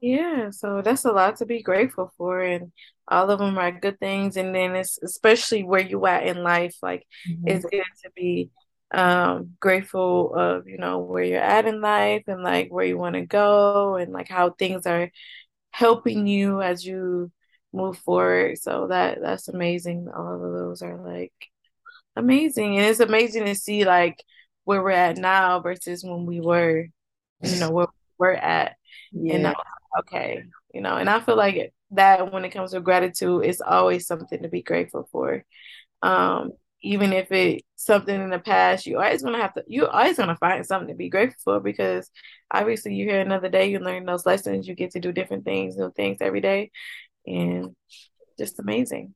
Yeah, 0.00 0.50
so 0.50 0.82
that's 0.82 1.04
a 1.04 1.12
lot 1.12 1.36
to 1.36 1.46
be 1.46 1.62
grateful 1.62 2.12
for, 2.18 2.42
and 2.42 2.72
all 3.08 3.30
of 3.30 3.38
them 3.40 3.58
are 3.58 3.72
good 3.72 4.00
things. 4.00 4.36
And 4.36 4.54
then 4.54 4.76
it's 4.76 4.98
especially 5.02 5.64
where 5.64 5.80
you 5.82 6.06
at 6.06 6.26
in 6.26 6.42
life, 6.42 6.76
like 6.82 7.06
Mhm. 7.24 7.46
it's 7.46 7.64
good 7.66 7.84
to 8.04 8.10
be 8.16 8.50
um 8.92 9.56
grateful 9.60 10.34
of, 10.34 10.68
you 10.68 10.78
know, 10.78 11.00
where 11.00 11.24
you're 11.24 11.40
at 11.42 11.66
in 11.66 11.80
life 11.82 12.24
and 12.28 12.42
like 12.42 12.70
where 12.72 12.84
you 12.86 12.98
want 12.98 13.14
to 13.16 13.26
go 13.26 13.96
and 13.96 14.12
like 14.12 14.28
how 14.28 14.50
things 14.52 14.86
are 14.86 15.10
helping 15.72 16.26
you 16.26 16.62
as 16.62 16.84
you 16.86 17.32
move 17.72 17.98
forward. 17.98 18.58
So 18.58 18.88
that 18.88 19.20
that's 19.22 19.48
amazing. 19.48 20.08
All 20.14 20.34
of 20.36 20.40
those 20.54 20.82
are 20.82 20.98
like 20.98 21.32
amazing. 22.16 22.76
And 22.78 22.86
it's 22.86 23.00
amazing 23.00 23.44
to 23.46 23.54
see 23.54 23.84
like 23.84 24.22
where 24.70 24.82
we're 24.82 24.90
at 24.92 25.18
now 25.18 25.60
versus 25.60 26.04
when 26.04 26.26
we 26.26 26.40
were, 26.40 26.86
you 27.42 27.56
know, 27.56 27.70
where 27.72 27.88
we're 28.18 28.32
at. 28.34 28.76
And 29.28 29.42
Yeah. 29.42 29.42
now, 29.44 29.54
okay, 30.00 30.44
you 30.74 30.80
know, 30.80 30.96
and 30.96 31.10
I 31.10 31.20
feel 31.20 31.36
like 31.36 31.72
that 31.92 32.32
when 32.32 32.44
it 32.44 32.50
comes 32.50 32.72
to 32.72 32.80
gratitude, 32.80 33.44
it's 33.44 33.60
always 33.60 34.06
something 34.06 34.42
to 34.42 34.48
be 34.48 34.62
grateful 34.62 35.08
for. 35.12 35.44
Um, 36.02 36.52
even 36.82 37.12
if 37.12 37.32
it's 37.32 37.64
something 37.76 38.14
in 38.20 38.30
the 38.30 38.38
past, 38.38 38.86
you 38.86 38.98
always 38.98 39.22
gonna 39.22 39.38
have 39.42 39.54
to 39.54 39.64
you 39.66 39.86
always 39.86 40.16
gonna 40.18 40.36
find 40.36 40.66
something 40.66 40.88
to 40.88 40.94
be 40.94 41.10
grateful 41.10 41.40
for 41.44 41.60
because 41.60 42.10
obviously 42.50 42.94
you're 42.94 43.10
here 43.12 43.20
another 43.22 43.48
day, 43.50 43.70
you 43.70 43.80
learn 43.80 44.06
those 44.06 44.26
lessons, 44.26 44.68
you 44.68 44.74
get 44.76 44.92
to 44.92 45.00
do 45.00 45.12
different 45.12 45.44
things, 45.44 45.76
new 45.76 45.92
things 45.92 46.18
every 46.22 46.40
day, 46.42 46.70
and 47.26 47.76
just 48.38 48.58
amazing. 48.60 49.14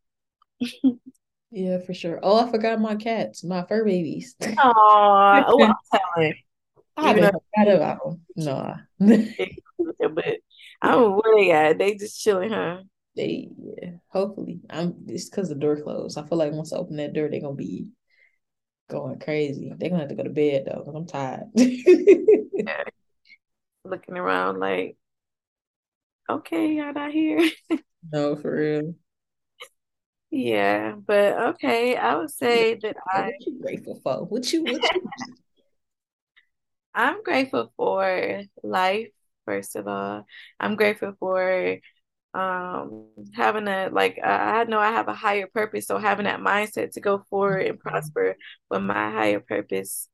Yeah, 1.54 1.78
for 1.78 1.94
sure. 1.94 2.18
Oh, 2.20 2.44
I 2.44 2.50
forgot 2.50 2.80
my 2.80 2.96
cats, 2.96 3.44
my 3.44 3.64
fur 3.64 3.84
babies. 3.84 4.34
Aw, 4.42 5.44
oh, 5.46 5.62
I'm 5.62 5.74
telling. 5.92 6.34
I 6.96 7.10
Even 7.10 7.22
haven't 7.24 7.42
forgot 7.54 7.74
about 7.74 8.04
them. 8.04 8.20
No. 8.36 8.76
but 8.98 10.36
I 10.82 10.90
don't 10.90 11.00
know 11.00 11.20
where 11.22 11.36
they 11.36 11.52
at. 11.52 11.78
They 11.78 11.94
just 11.94 12.20
chilling, 12.20 12.50
huh? 12.50 12.78
They 13.16 13.50
yeah, 13.56 13.90
hopefully. 14.08 14.62
I'm 14.68 14.96
it's 15.06 15.28
because 15.28 15.48
the 15.48 15.54
door 15.54 15.80
closed. 15.80 16.18
I 16.18 16.26
feel 16.26 16.38
like 16.38 16.52
once 16.52 16.72
I 16.72 16.76
open 16.76 16.96
that 16.96 17.12
door, 17.12 17.28
they're 17.28 17.40
gonna 17.40 17.54
be 17.54 17.86
going 18.90 19.20
crazy. 19.20 19.72
They're 19.76 19.90
gonna 19.90 20.00
have 20.00 20.08
to 20.08 20.16
go 20.16 20.24
to 20.24 20.30
bed 20.30 20.64
though, 20.66 20.82
because 20.84 20.94
I'm 20.94 21.06
tired. 21.06 21.44
Yeah. 21.54 22.84
Looking 23.84 24.16
around 24.16 24.58
like, 24.58 24.96
okay, 26.28 26.72
y'all 26.72 26.92
not 26.92 27.12
here. 27.12 27.48
No, 28.12 28.34
for 28.36 28.56
real. 28.56 28.94
Yeah, 30.36 30.96
but 30.96 31.38
okay, 31.54 31.96
I 31.96 32.16
would 32.16 32.30
say 32.30 32.74
that 32.74 32.96
I 33.14 33.26
What 33.26 33.46
you 33.46 33.60
grateful 33.62 34.00
for? 34.02 34.24
What 34.24 34.52
you 34.52 34.64
what 34.64 34.82
you 34.82 35.10
I'm 36.94 37.22
grateful 37.22 37.72
for 37.76 38.42
life, 38.64 39.10
first 39.44 39.76
of 39.76 39.86
all. 39.86 40.26
I'm 40.58 40.74
grateful 40.74 41.14
for 41.20 41.78
um 42.34 43.06
having 43.36 43.68
a 43.68 43.90
like 43.92 44.18
I 44.24 44.62
I 44.62 44.64
know 44.64 44.80
I 44.80 44.90
have 44.90 45.06
a 45.06 45.14
higher 45.14 45.46
purpose, 45.46 45.86
so 45.86 45.98
having 45.98 46.24
that 46.24 46.40
mindset 46.40 46.92
to 46.94 47.00
go 47.00 47.24
forward 47.30 47.66
and 47.68 47.78
prosper 47.78 48.34
with 48.70 48.82
my 48.82 49.12
higher 49.12 49.38
purpose. 49.38 50.08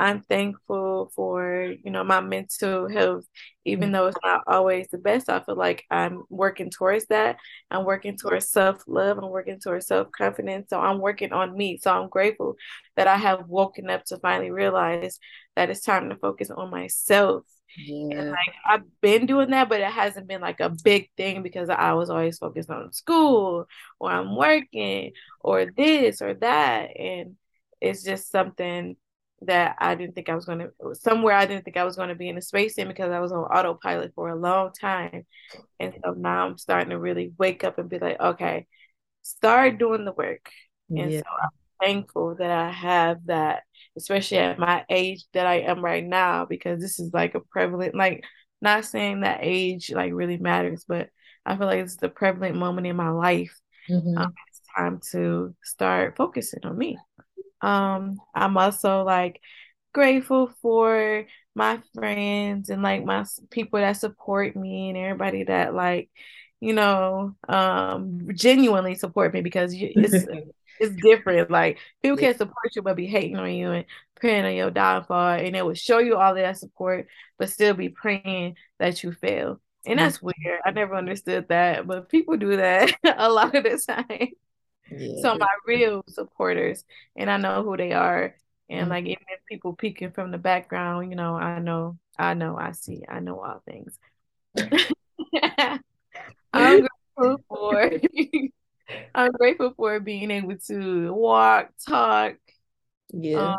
I'm 0.00 0.22
thankful 0.22 1.12
for, 1.14 1.74
you 1.84 1.90
know, 1.90 2.02
my 2.02 2.20
mental 2.22 2.88
health, 2.88 3.26
even 3.66 3.90
mm. 3.90 3.92
though 3.92 4.06
it's 4.06 4.16
not 4.24 4.44
always 4.46 4.88
the 4.88 4.96
best. 4.96 5.28
I 5.28 5.40
feel 5.40 5.56
like 5.56 5.84
I'm 5.90 6.22
working 6.30 6.70
towards 6.70 7.04
that. 7.08 7.36
I'm 7.70 7.84
working 7.84 8.16
towards 8.16 8.48
self-love. 8.48 9.18
I'm 9.18 9.28
working 9.28 9.60
towards 9.60 9.88
self-confidence. 9.88 10.70
So 10.70 10.80
I'm 10.80 11.00
working 11.00 11.32
on 11.34 11.54
me. 11.54 11.76
So 11.76 11.92
I'm 11.92 12.08
grateful 12.08 12.56
that 12.96 13.08
I 13.08 13.18
have 13.18 13.46
woken 13.46 13.90
up 13.90 14.04
to 14.06 14.18
finally 14.18 14.50
realize 14.50 15.18
that 15.54 15.68
it's 15.68 15.82
time 15.82 16.08
to 16.08 16.16
focus 16.16 16.50
on 16.50 16.70
myself. 16.70 17.44
And 17.76 18.12
Yeah. 18.12 18.30
like 18.30 18.54
I've 18.66 19.00
been 19.02 19.26
doing 19.26 19.50
that, 19.50 19.68
but 19.68 19.80
it 19.80 19.92
hasn't 19.92 20.28
been 20.28 20.40
like 20.40 20.60
a 20.60 20.74
big 20.82 21.10
thing 21.18 21.42
because 21.42 21.68
I 21.68 21.92
was 21.92 22.08
always 22.08 22.38
focused 22.38 22.70
on 22.70 22.92
school 22.92 23.66
or 23.98 24.10
I'm 24.10 24.34
working 24.34 25.12
or 25.40 25.66
this 25.66 26.22
or 26.22 26.34
that. 26.34 26.96
And 26.96 27.36
it's 27.82 28.02
just 28.02 28.30
something 28.30 28.96
that 29.42 29.76
I 29.78 29.94
didn't 29.94 30.14
think 30.14 30.28
I 30.28 30.34
was 30.34 30.44
going 30.44 30.58
to, 30.60 30.70
somewhere 30.94 31.34
I 31.34 31.46
didn't 31.46 31.64
think 31.64 31.76
I 31.76 31.84
was 31.84 31.96
going 31.96 32.10
to 32.10 32.14
be 32.14 32.28
in 32.28 32.38
a 32.38 32.42
space 32.42 32.74
in 32.78 32.88
because 32.88 33.10
I 33.10 33.20
was 33.20 33.32
on 33.32 33.40
autopilot 33.44 34.12
for 34.14 34.28
a 34.28 34.36
long 34.36 34.72
time. 34.72 35.26
And 35.80 35.94
so 36.04 36.12
now 36.12 36.46
I'm 36.46 36.58
starting 36.58 36.90
to 36.90 36.98
really 36.98 37.32
wake 37.38 37.64
up 37.64 37.78
and 37.78 37.88
be 37.88 37.98
like, 37.98 38.20
okay, 38.20 38.66
start 39.22 39.78
doing 39.78 40.04
the 40.04 40.12
work. 40.12 40.50
And 40.96 41.12
Yeah. 41.12 41.20
so 41.20 41.24
I'm 41.42 41.50
thankful 41.80 42.36
that 42.36 42.50
I 42.50 42.70
have 42.70 43.26
that, 43.26 43.62
especially 43.96 44.38
at 44.38 44.58
my 44.58 44.84
age 44.90 45.24
that 45.32 45.46
I 45.46 45.60
am 45.60 45.84
right 45.84 46.04
now, 46.04 46.44
because 46.46 46.80
this 46.80 46.98
is 47.00 47.12
like 47.12 47.34
a 47.34 47.40
prevalent, 47.40 47.94
like, 47.94 48.24
not 48.62 48.84
saying 48.84 49.20
that 49.22 49.38
age 49.42 49.90
like 49.90 50.12
really 50.12 50.36
matters, 50.38 50.84
but 50.86 51.08
I 51.46 51.56
feel 51.56 51.66
like 51.66 51.80
it's 51.80 51.96
the 51.96 52.10
prevalent 52.10 52.56
moment 52.56 52.86
in 52.86 52.96
my 52.96 53.10
life. 53.10 53.58
Mhm. 53.88 54.16
Um, 54.16 54.32
it's 54.48 54.60
time 54.76 55.00
to 55.12 55.54
start 55.64 56.16
focusing 56.16 56.60
on 56.64 56.76
me. 56.78 56.98
Um, 57.62 58.20
I'm 58.34 58.56
also 58.56 59.02
like 59.02 59.40
grateful 59.92 60.52
for 60.62 61.26
my 61.54 61.80
friends 61.94 62.70
and 62.70 62.82
like 62.82 63.04
my 63.04 63.24
people 63.50 63.80
that 63.80 63.94
support 63.94 64.56
me 64.56 64.88
and 64.90 64.98
everybody 64.98 65.44
that 65.44 65.74
like, 65.74 66.10
you 66.60 66.72
know, 66.74 67.34
um, 67.48 68.28
genuinely 68.34 68.94
support 68.94 69.34
me 69.34 69.40
because 69.42 69.74
it's 69.74 70.26
it's 70.80 70.96
different. 70.96 71.50
Like 71.50 71.78
people 72.02 72.16
can 72.16 72.36
support 72.36 72.74
you 72.74 72.82
but 72.82 72.96
be 72.96 73.06
hating 73.06 73.36
on 73.36 73.52
you 73.52 73.70
and 73.70 73.84
praying 74.16 74.44
on 74.44 74.54
your 74.54 74.70
downfall, 74.70 75.34
and 75.34 75.56
it 75.56 75.64
will 75.64 75.74
show 75.74 75.98
you 75.98 76.16
all 76.16 76.34
that 76.34 76.58
support, 76.58 77.08
but 77.38 77.50
still 77.50 77.74
be 77.74 77.88
praying 77.88 78.56
that 78.78 79.02
you 79.02 79.12
fail. 79.12 79.60
And 79.86 79.98
that's 79.98 80.20
weird. 80.20 80.60
I 80.64 80.72
never 80.72 80.94
understood 80.94 81.48
that, 81.48 81.86
but 81.86 82.08
people 82.08 82.36
do 82.36 82.56
that 82.56 82.92
a 83.18 83.30
lot 83.30 83.54
of 83.54 83.64
the 83.64 83.82
time. 83.86 84.28
Yeah. 84.90 85.34
My 85.38 85.46
real 85.66 86.04
supporters, 86.08 86.84
and 87.16 87.30
I 87.30 87.36
know 87.36 87.62
who 87.62 87.76
they 87.76 87.92
are. 87.92 88.34
And 88.68 88.88
Mhm. 88.88 88.90
like 88.90 89.04
even 89.06 89.24
if 89.28 89.44
people 89.46 89.74
peeking 89.74 90.12
from 90.12 90.30
the 90.30 90.38
background, 90.38 91.10
you 91.10 91.16
know, 91.16 91.36
I 91.36 91.58
know, 91.58 91.98
I 92.18 92.34
know, 92.34 92.56
I 92.56 92.72
see, 92.72 93.02
I 93.08 93.20
know 93.20 93.40
all 93.40 93.62
things. 93.66 93.98
I'm 96.52 96.80
grateful 97.16 97.42
for 97.48 97.90
I'm 99.14 99.32
grateful 99.32 99.74
for 99.76 100.00
being 100.00 100.30
able 100.30 100.56
to 100.68 101.12
walk, 101.12 101.70
talk, 101.88 102.36
Yeah. 103.12 103.56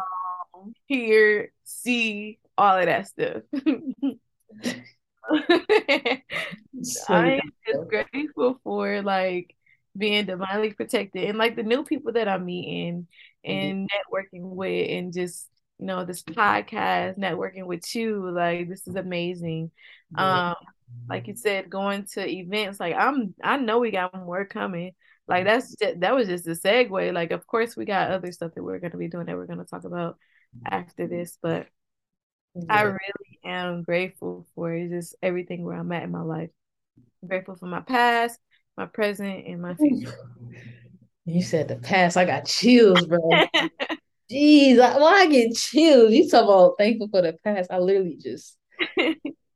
um, 0.55 0.73
hear, 0.87 1.51
see, 1.63 2.39
all 2.57 2.77
of 2.77 2.85
that 2.85 3.07
stuff. 3.07 3.43
So 6.83 7.13
I 7.13 7.33
am 7.43 7.51
just 7.67 7.87
grateful 7.87 8.59
for 8.63 9.01
like 9.01 9.55
being 9.97 10.25
divinely 10.25 10.73
protected. 10.73 11.25
And 11.25 11.37
like 11.37 11.55
the 11.55 11.63
new 11.63 11.83
people 11.83 12.13
that 12.13 12.27
I'm 12.27 12.45
meeting 12.45 13.07
and 13.43 13.89
networking 13.89 14.41
with 14.41 14.89
and 14.89 15.13
just 15.13 15.47
you 15.79 15.87
know 15.87 16.05
this 16.05 16.21
podcast 16.23 17.17
networking 17.17 17.65
with 17.65 17.95
you 17.95 18.29
like 18.29 18.69
this 18.69 18.87
is 18.87 18.95
amazing. 18.95 19.71
Yeah. 20.15 20.49
um 20.49 20.55
like 21.09 21.27
you 21.27 21.35
said 21.35 21.69
going 21.69 22.05
to 22.13 22.27
events 22.27 22.79
like 22.79 22.95
I'm 22.95 23.33
I 23.43 23.57
know 23.57 23.79
we 23.79 23.91
got 23.91 24.13
more 24.13 24.45
coming. 24.45 24.93
Like 25.27 25.45
that's 25.45 25.75
just, 25.75 25.99
that 26.01 26.13
was 26.13 26.27
just 26.27 26.47
a 26.47 26.51
segue. 26.51 27.13
Like 27.13 27.31
of 27.31 27.47
course 27.47 27.75
we 27.75 27.85
got 27.85 28.11
other 28.11 28.31
stuff 28.31 28.53
that 28.55 28.63
we're 28.63 28.79
going 28.79 28.91
to 28.91 28.97
be 28.97 29.07
doing 29.07 29.25
that 29.25 29.35
we're 29.35 29.47
going 29.47 29.59
to 29.59 29.65
talk 29.65 29.85
about 29.85 30.17
after 30.69 31.07
this 31.07 31.37
but 31.41 31.67
I 32.69 32.81
really 32.81 33.39
am 33.45 33.83
grateful 33.83 34.45
for 34.55 34.77
just 34.87 35.15
everything 35.21 35.63
where 35.63 35.77
I'm 35.77 35.91
at 35.91 36.03
in 36.03 36.11
my 36.11 36.21
life. 36.21 36.49
I'm 37.21 37.29
grateful 37.29 37.55
for 37.55 37.65
my 37.65 37.81
past, 37.81 38.39
my 38.81 38.87
present, 38.87 39.45
and 39.45 39.61
my 39.61 39.75
future. 39.75 40.17
You 41.25 41.43
said 41.43 41.67
the 41.67 41.75
past. 41.75 42.17
I 42.17 42.25
got 42.25 42.45
chills, 42.45 43.05
bro. 43.05 43.39
Jeez, 44.31 44.79
I, 44.79 44.97
why 44.97 45.21
I 45.21 45.27
get 45.27 45.55
chills? 45.55 46.11
You 46.11 46.27
talk 46.27 46.45
about 46.45 46.75
thankful 46.79 47.09
for 47.09 47.21
the 47.21 47.37
past. 47.43 47.71
I 47.71 47.77
literally 47.77 48.17
just 48.19 48.57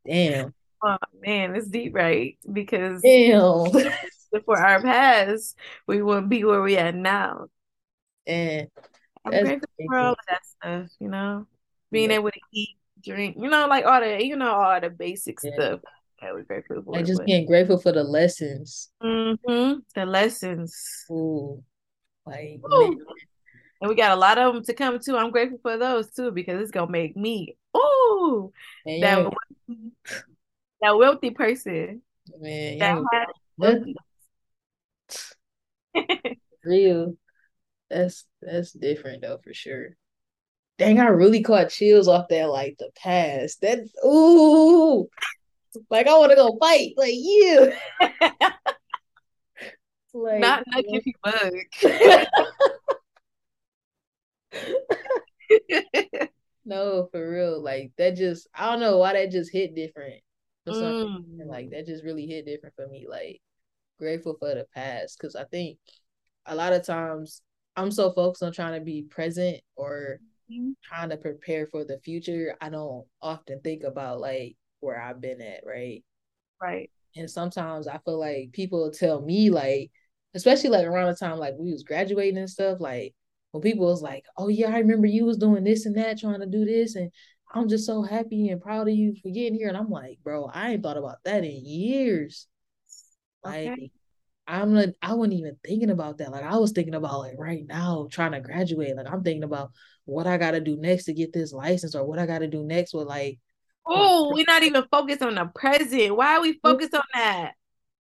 damn, 0.06 0.54
oh 0.84 0.98
man, 1.22 1.56
it's 1.56 1.68
deep, 1.68 1.96
right? 1.96 2.38
Because 2.52 3.02
damn. 3.02 3.72
for 4.46 4.60
our 4.60 4.82
past, 4.82 5.58
we 5.88 6.04
wouldn't 6.04 6.30
be 6.30 6.44
where 6.44 6.62
we 6.62 6.78
at 6.78 6.94
now. 6.94 7.48
and 8.28 8.70
I'm 9.26 9.32
grateful 9.40 9.68
for 9.88 9.98
all 9.98 10.12
of 10.12 10.18
that 10.30 10.42
stuff, 10.46 10.90
you 11.00 11.08
know, 11.08 11.48
being 11.92 12.12
Yeah. 12.12 12.18
able 12.18 12.30
to 12.30 12.40
eat, 12.54 12.78
drink, 13.04 13.38
you 13.40 13.50
know, 13.50 13.66
like 13.68 13.86
all 13.86 14.02
the, 14.02 14.24
you 14.24 14.36
know, 14.36 14.52
all 14.52 14.80
the 14.80 14.92
basic 14.92 15.40
Yeah. 15.42 15.52
stuff 15.54 15.80
that 16.22 16.34
we're 16.34 16.44
grateful 16.44 16.82
for. 16.84 16.92
like 16.94 17.06
just 17.06 17.20
but- 17.20 17.28
being 17.28 17.46
grateful 17.46 17.78
for 17.78 17.92
the 17.92 18.04
lessons. 18.04 18.92
Mhm, 19.04 19.82
the 19.94 20.06
lessons. 20.06 21.06
Ooh, 21.12 21.64
like 22.26 22.60
Ooh. 22.72 22.98
And 23.82 23.90
we 23.90 23.96
got 23.96 24.12
a 24.12 24.20
lot 24.20 24.38
of 24.38 24.54
them 24.54 24.64
to 24.64 24.74
come 24.74 25.00
too. 25.00 25.18
I'm 25.18 25.32
grateful 25.32 25.60
for 25.62 25.78
those 25.78 26.10
too 26.12 26.32
because 26.32 26.62
it's 26.62 26.72
gonna 26.72 26.90
make 26.90 27.16
me 27.16 27.58
ooh 27.76 28.52
man, 28.86 29.02
that 29.02 29.20
y'all, 29.20 29.34
that 30.82 30.98
wealthy 30.98 31.32
person 31.32 32.02
man, 32.40 32.80
that 32.80 33.04
that's 33.12 33.32
wealthy. 33.58 33.96
real. 36.64 37.16
That's 37.90 38.26
that's 38.42 38.72
different 38.72 39.22
though 39.22 39.40
for 39.44 39.54
sure. 39.54 39.90
Dang, 40.78 41.00
I 41.00 41.06
really 41.08 41.42
caught 41.42 41.70
chills 41.70 42.08
off 42.08 42.28
that 42.30 42.50
like 42.50 42.76
the 42.80 42.90
past. 42.96 43.62
That 43.62 43.80
ooh, 44.06 45.08
like 45.90 46.08
I 46.08 46.18
want 46.18 46.32
to 46.32 46.36
go 46.36 46.58
fight. 46.60 46.94
Like 46.98 47.14
you. 47.14 47.72
like, 50.14 50.40
Not 50.40 50.64
not 50.68 50.84
if 50.88 51.06
you 51.06 51.14
bug. 51.24 51.54
no, 56.66 57.08
for 57.12 57.30
real. 57.30 57.62
Like 57.62 57.92
that 57.98 58.16
just 58.16 58.48
I 58.54 58.72
don't 58.72 58.80
know 58.80 58.98
why 58.98 59.14
that 59.14 59.32
just 59.32 59.52
hit 59.52 59.76
different. 59.76 60.22
For 60.66 60.74
Mm. 60.74 61.46
Like 61.46 61.70
that 61.72 61.86
just 61.86 62.04
really 62.04 62.26
hit 62.26 62.46
different 62.46 62.76
for 62.76 62.88
me. 62.88 63.06
Like 63.08 63.42
grateful 64.00 64.36
for 64.40 64.56
the 64.56 64.66
past. 64.74 65.20
Cause 65.20 65.36
I 65.36 65.44
think 65.46 65.78
a 66.46 66.56
lot 66.56 66.74
of 66.74 66.86
times 66.86 67.42
I'm 67.76 67.92
so 67.92 68.12
focused 68.12 68.44
on 68.44 68.52
trying 68.52 68.80
to 68.80 68.84
be 68.84 69.04
present 69.04 69.62
or 69.76 70.20
trying 70.84 71.10
to 71.10 71.18
prepare 71.18 71.68
for 71.68 71.84
the 71.84 72.00
future. 72.00 72.56
I 72.62 72.70
don't 72.70 73.06
often 73.22 73.60
think 73.62 73.84
about 73.84 74.20
like 74.20 74.56
where 74.86 75.02
I've 75.02 75.22
been 75.22 75.42
at, 75.42 75.62
right? 75.66 76.04
Right. 76.62 76.90
And 77.16 77.30
sometimes 77.30 77.88
I 77.88 77.98
feel 78.00 78.20
like 78.20 78.52
people 78.52 78.92
tell 78.92 79.22
me 79.22 79.50
like, 79.50 79.92
especially 80.34 80.70
like 80.70 80.86
around 80.86 81.08
the 81.08 81.16
time 81.16 81.38
like 81.38 81.54
we 81.58 81.72
was 81.72 81.84
graduating 81.84 82.38
and 82.38 82.50
stuff, 82.50 82.80
like 82.82 83.16
when 83.52 83.62
people 83.62 83.86
was 83.86 84.02
like, 84.02 84.26
Oh 84.38 84.50
yeah, 84.50 84.70
I 84.74 84.80
remember 84.80 85.08
you 85.08 85.26
was 85.26 85.38
doing 85.38 85.64
this 85.64 85.86
and 85.86 85.96
that, 85.98 86.20
trying 86.20 86.42
to 86.42 86.46
do 86.46 86.66
this, 86.66 86.96
and 86.96 87.12
I'm 87.54 87.70
just 87.70 87.86
so 87.86 88.02
happy 88.04 88.50
and 88.50 88.62
proud 88.62 88.88
of 88.90 88.96
you 88.96 89.16
for 89.22 89.30
getting 89.30 89.56
here. 89.58 89.70
And 89.70 89.78
I'm 89.78 89.90
like, 89.90 90.20
bro, 90.24 90.46
I 90.54 90.72
ain't 90.72 90.84
thought 90.84 90.98
about 90.98 91.24
that 91.24 91.46
in 91.46 91.66
years. 91.66 92.48
Like 93.44 93.68
Okay. 93.72 93.92
I'm 94.48 94.74
not 94.74 94.90
I 95.02 95.14
wasn't 95.14 95.34
even 95.36 95.58
thinking 95.66 95.90
about 95.90 96.20
that. 96.20 96.32
Like 96.32 96.44
I 96.44 96.58
was 96.58 96.72
thinking 96.72 96.96
about 96.96 97.20
like 97.20 97.36
right 97.38 97.66
now 97.68 98.08
trying 98.12 98.34
to 98.34 98.42
graduate. 98.42 98.96
Like 98.96 99.12
I'm 99.12 99.24
thinking 99.24 99.44
about 99.44 99.72
what 100.06 100.28
I 100.28 100.38
gotta 100.38 100.60
do 100.62 100.78
next 100.78 101.06
to 101.06 101.14
get 101.14 101.34
this 101.34 101.54
license 101.54 101.96
or 101.96 102.06
what 102.06 102.20
I 102.20 102.26
gotta 102.28 102.48
do 102.48 102.64
next 102.64 102.94
with 102.94 103.08
like 103.08 103.40
Oh, 103.88 104.34
we're 104.34 104.46
not 104.48 104.64
even 104.64 104.84
focused 104.92 105.22
on 105.22 105.36
the 105.36 105.46
present. 105.46 106.16
Why 106.16 106.36
are 106.38 106.42
we 106.42 106.54
focused 106.64 106.94
on 106.96 107.04
that? 107.14 107.54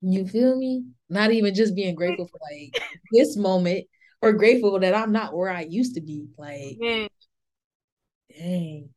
You 0.01 0.27
feel 0.27 0.57
me? 0.57 0.85
Not 1.09 1.31
even 1.33 1.55
just 1.55 1.75
being 1.75 1.95
grateful 1.95 2.27
for 2.27 2.39
like 2.53 2.75
this 3.11 3.37
moment 3.37 3.87
or 4.21 4.33
grateful 4.33 4.79
that 4.81 4.95
I'm 4.95 5.13
not 5.13 5.35
where 5.35 5.51
I 5.51 5.63
used 5.63 5.95
to 5.95 6.01
be. 6.01 6.27
Like, 6.37 6.79
Man, 6.81 7.09
dang. 8.31 8.91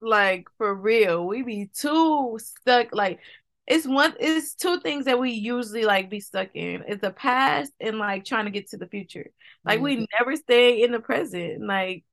like 0.00 0.48
for 0.58 0.74
real, 0.74 1.26
we 1.26 1.42
be 1.42 1.66
too 1.74 2.38
stuck. 2.40 2.94
Like 2.94 3.20
it's 3.66 3.86
one, 3.86 4.14
it's 4.20 4.54
two 4.54 4.80
things 4.80 5.06
that 5.06 5.18
we 5.18 5.30
usually 5.32 5.84
like 5.84 6.10
be 6.10 6.20
stuck 6.20 6.48
in. 6.54 6.84
It's 6.86 7.00
the 7.00 7.10
past 7.10 7.72
and 7.80 7.98
like 7.98 8.24
trying 8.24 8.44
to 8.46 8.50
get 8.50 8.68
to 8.70 8.76
the 8.76 8.86
future. 8.86 9.30
Like 9.64 9.80
Mm-hmm. 9.80 9.84
we 9.84 10.06
never 10.18 10.36
stay 10.36 10.82
in 10.82 10.92
the 10.92 11.00
present. 11.00 11.66
Like, 11.66 12.04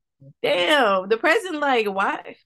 damn, 0.42 1.10
the 1.10 1.18
present. 1.18 1.60
Like, 1.60 1.88
why? 1.88 2.38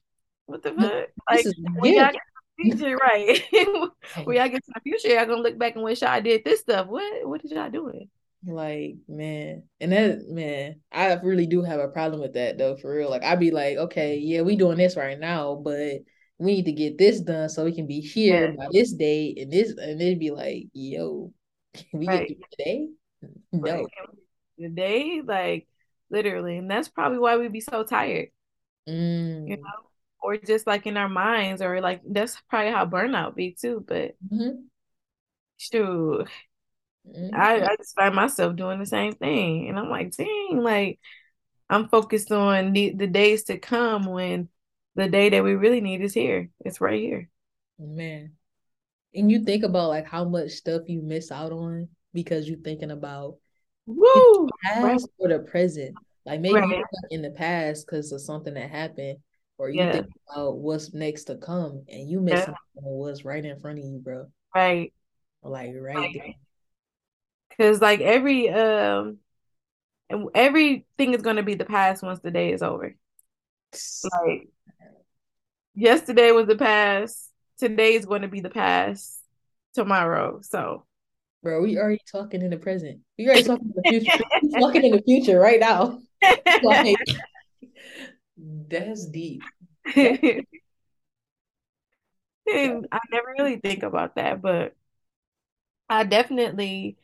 What 0.46 0.62
the 0.62 0.72
fuck? 0.72 1.08
Like, 1.28 1.44
This 1.44 1.46
is 1.46 1.54
a 1.54 1.80
we 1.80 1.94
gotta 1.94 2.12
get 2.14 2.22
to 2.22 2.72
the 2.72 2.76
future, 2.76 2.96
right? 3.02 3.42
we 4.26 4.34
gotta 4.34 4.50
get 4.50 4.64
to 4.64 4.72
the 4.74 4.80
future. 4.82 5.08
Y'all 5.08 5.26
gonna 5.26 5.42
look 5.42 5.58
back 5.58 5.74
and 5.74 5.84
wish 5.84 6.02
I 6.02 6.20
did 6.20 6.44
this 6.44 6.60
stuff. 6.60 6.86
What? 6.86 7.28
What 7.28 7.42
did 7.42 7.50
y'all 7.50 7.70
doing? 7.70 8.08
Like, 8.46 8.96
man. 9.08 9.64
And 9.80 9.92
that 9.92 10.28
man, 10.28 10.80
I 10.92 11.14
really 11.14 11.46
do 11.46 11.62
have 11.62 11.80
a 11.80 11.88
problem 11.88 12.20
with 12.20 12.34
that 12.34 12.58
though, 12.58 12.76
for 12.76 12.94
real. 12.94 13.10
Like 13.10 13.24
I'd 13.24 13.40
be 13.40 13.50
like, 13.50 13.76
okay, 13.76 14.18
yeah, 14.18 14.42
we 14.42 14.56
doing 14.56 14.78
this 14.78 14.96
right 14.96 15.18
now, 15.18 15.56
but 15.56 15.98
we 16.38 16.54
need 16.54 16.66
to 16.66 16.72
get 16.72 16.98
this 16.98 17.20
done 17.20 17.48
so 17.48 17.64
we 17.64 17.74
can 17.74 17.86
be 17.86 18.00
here 18.00 18.54
by 18.56 18.68
this 18.70 18.92
date 18.92 19.38
and 19.38 19.50
this 19.52 19.70
and 19.70 20.00
it'd 20.00 20.20
be 20.20 20.30
like, 20.30 20.66
yo, 20.72 21.32
can 21.74 21.98
we 21.98 22.06
Right. 22.06 22.28
get 22.28 22.38
today? 22.52 22.88
No. 23.52 23.82
Like, 23.82 23.86
the 24.58 24.68
day, 24.68 25.22
like 25.24 25.66
literally, 26.10 26.58
and 26.58 26.70
that's 26.70 26.88
probably 26.88 27.18
why 27.18 27.36
we'd 27.36 27.52
be 27.52 27.60
so 27.60 27.82
tired. 27.84 28.28
Mm. 28.88 29.48
you 29.48 29.56
know, 29.56 29.90
or 30.22 30.36
just 30.38 30.66
like 30.66 30.86
in 30.86 30.96
our 30.96 31.08
minds, 31.08 31.62
or 31.62 31.80
like 31.80 32.02
that's 32.08 32.40
probably 32.48 32.72
how 32.72 32.86
burnout 32.86 33.34
be 33.36 33.52
too. 33.60 33.84
But 33.86 34.16
Mhm. 34.30 34.68
shoot, 35.58 36.28
Mhm. 37.04 37.34
I, 37.34 37.60
I 37.62 37.76
just 37.76 37.94
find 37.94 38.14
myself 38.14 38.56
doing 38.56 38.78
the 38.78 38.86
same 38.86 39.12
thing, 39.14 39.68
and 39.68 39.78
I'm 39.78 39.88
like, 39.90 40.12
dang, 40.16 40.60
like 40.62 41.00
I'm 41.70 41.88
focused 41.88 42.32
on 42.32 42.72
the, 42.72 42.90
the 42.92 43.06
days 43.06 43.44
to 43.44 43.58
come 43.58 44.06
when 44.06 44.48
the 44.96 45.08
day 45.08 45.30
that 45.30 45.44
we 45.44 45.54
really 45.54 45.80
need 45.80 46.02
is 46.02 46.14
here. 46.14 46.50
It's 46.64 46.80
right 46.80 47.00
here. 47.00 47.30
Man. 47.78 48.32
And 49.14 49.30
you 49.30 49.44
think 49.44 49.64
about 49.64 49.88
like 49.90 50.06
how 50.06 50.24
much 50.24 50.52
stuff 50.52 50.88
you 50.88 51.02
miss 51.02 51.32
out 51.32 51.52
on 51.52 51.88
because 52.14 52.48
you're 52.48 52.58
thinking 52.60 52.90
about 52.92 53.38
Woo! 53.86 54.50
past 54.64 55.08
or 55.18 55.28
the 55.28 55.38
present. 55.40 55.98
Like 56.24 56.40
maybe 56.40 56.66
Right. 56.68 56.86
in 57.10 57.22
the 57.22 57.30
past 57.30 57.86
because 57.86 58.12
of 58.12 58.20
something 58.20 58.54
that 58.54 58.70
happened, 58.70 59.18
or 59.58 59.70
you 59.70 59.78
Yeah. 59.80 59.92
think 59.92 60.06
about 60.30 60.58
what's 60.58 60.92
next 60.92 61.24
to 61.24 61.36
come 61.36 61.84
and 61.88 62.08
you 62.08 62.20
miss 62.20 62.46
Yeah. 62.46 62.54
what's 62.74 63.24
right 63.24 63.44
in 63.44 63.58
front 63.60 63.78
of 63.78 63.84
you, 63.84 63.98
bro. 63.98 64.26
Right. 64.54 64.92
Like 65.42 65.72
right 65.78 65.96
Right. 65.96 66.14
there. 66.14 66.34
Because 67.50 67.80
like 67.80 68.00
every 68.00 68.50
um 68.50 69.18
and 70.10 70.28
everything 70.34 71.14
is 71.14 71.22
gonna 71.22 71.42
be 71.42 71.54
the 71.54 71.64
past 71.64 72.02
once 72.02 72.20
the 72.20 72.30
day 72.30 72.52
is 72.52 72.62
over. 72.62 72.94
Like 74.04 74.48
yesterday 75.74 76.32
was 76.32 76.46
the 76.46 76.56
past, 76.56 77.30
today 77.58 77.94
is 77.94 78.06
going 78.06 78.22
to 78.22 78.28
be 78.28 78.40
the 78.40 78.50
past 78.50 79.20
tomorrow. 79.74 80.40
So 80.42 80.84
Bro, 81.42 81.62
we 81.62 81.78
already 81.78 82.00
talking 82.10 82.42
in 82.42 82.50
the 82.50 82.56
present. 82.56 83.00
We 83.18 83.28
already 83.28 83.44
talking 83.44 83.66
in 83.66 83.74
the 83.76 84.00
future. 84.00 84.24
Talking 84.60 84.84
in 84.84 84.92
the 84.92 85.02
future 85.02 85.38
right 85.38 85.60
now. 85.60 86.00
Like 86.62 86.98
that's 88.68 89.06
deep. 89.06 89.48
And 92.52 92.86
I 92.92 92.98
never 93.10 93.34
really 93.38 93.56
think 93.58 93.82
about 93.82 94.14
that, 94.16 94.40
but 94.42 94.76
I 95.88 96.04
definitely 96.04 96.96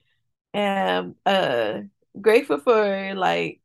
am 0.55 1.16
uh 1.26 1.83
grateful 2.20 2.59
for 2.61 3.14
like 3.16 3.61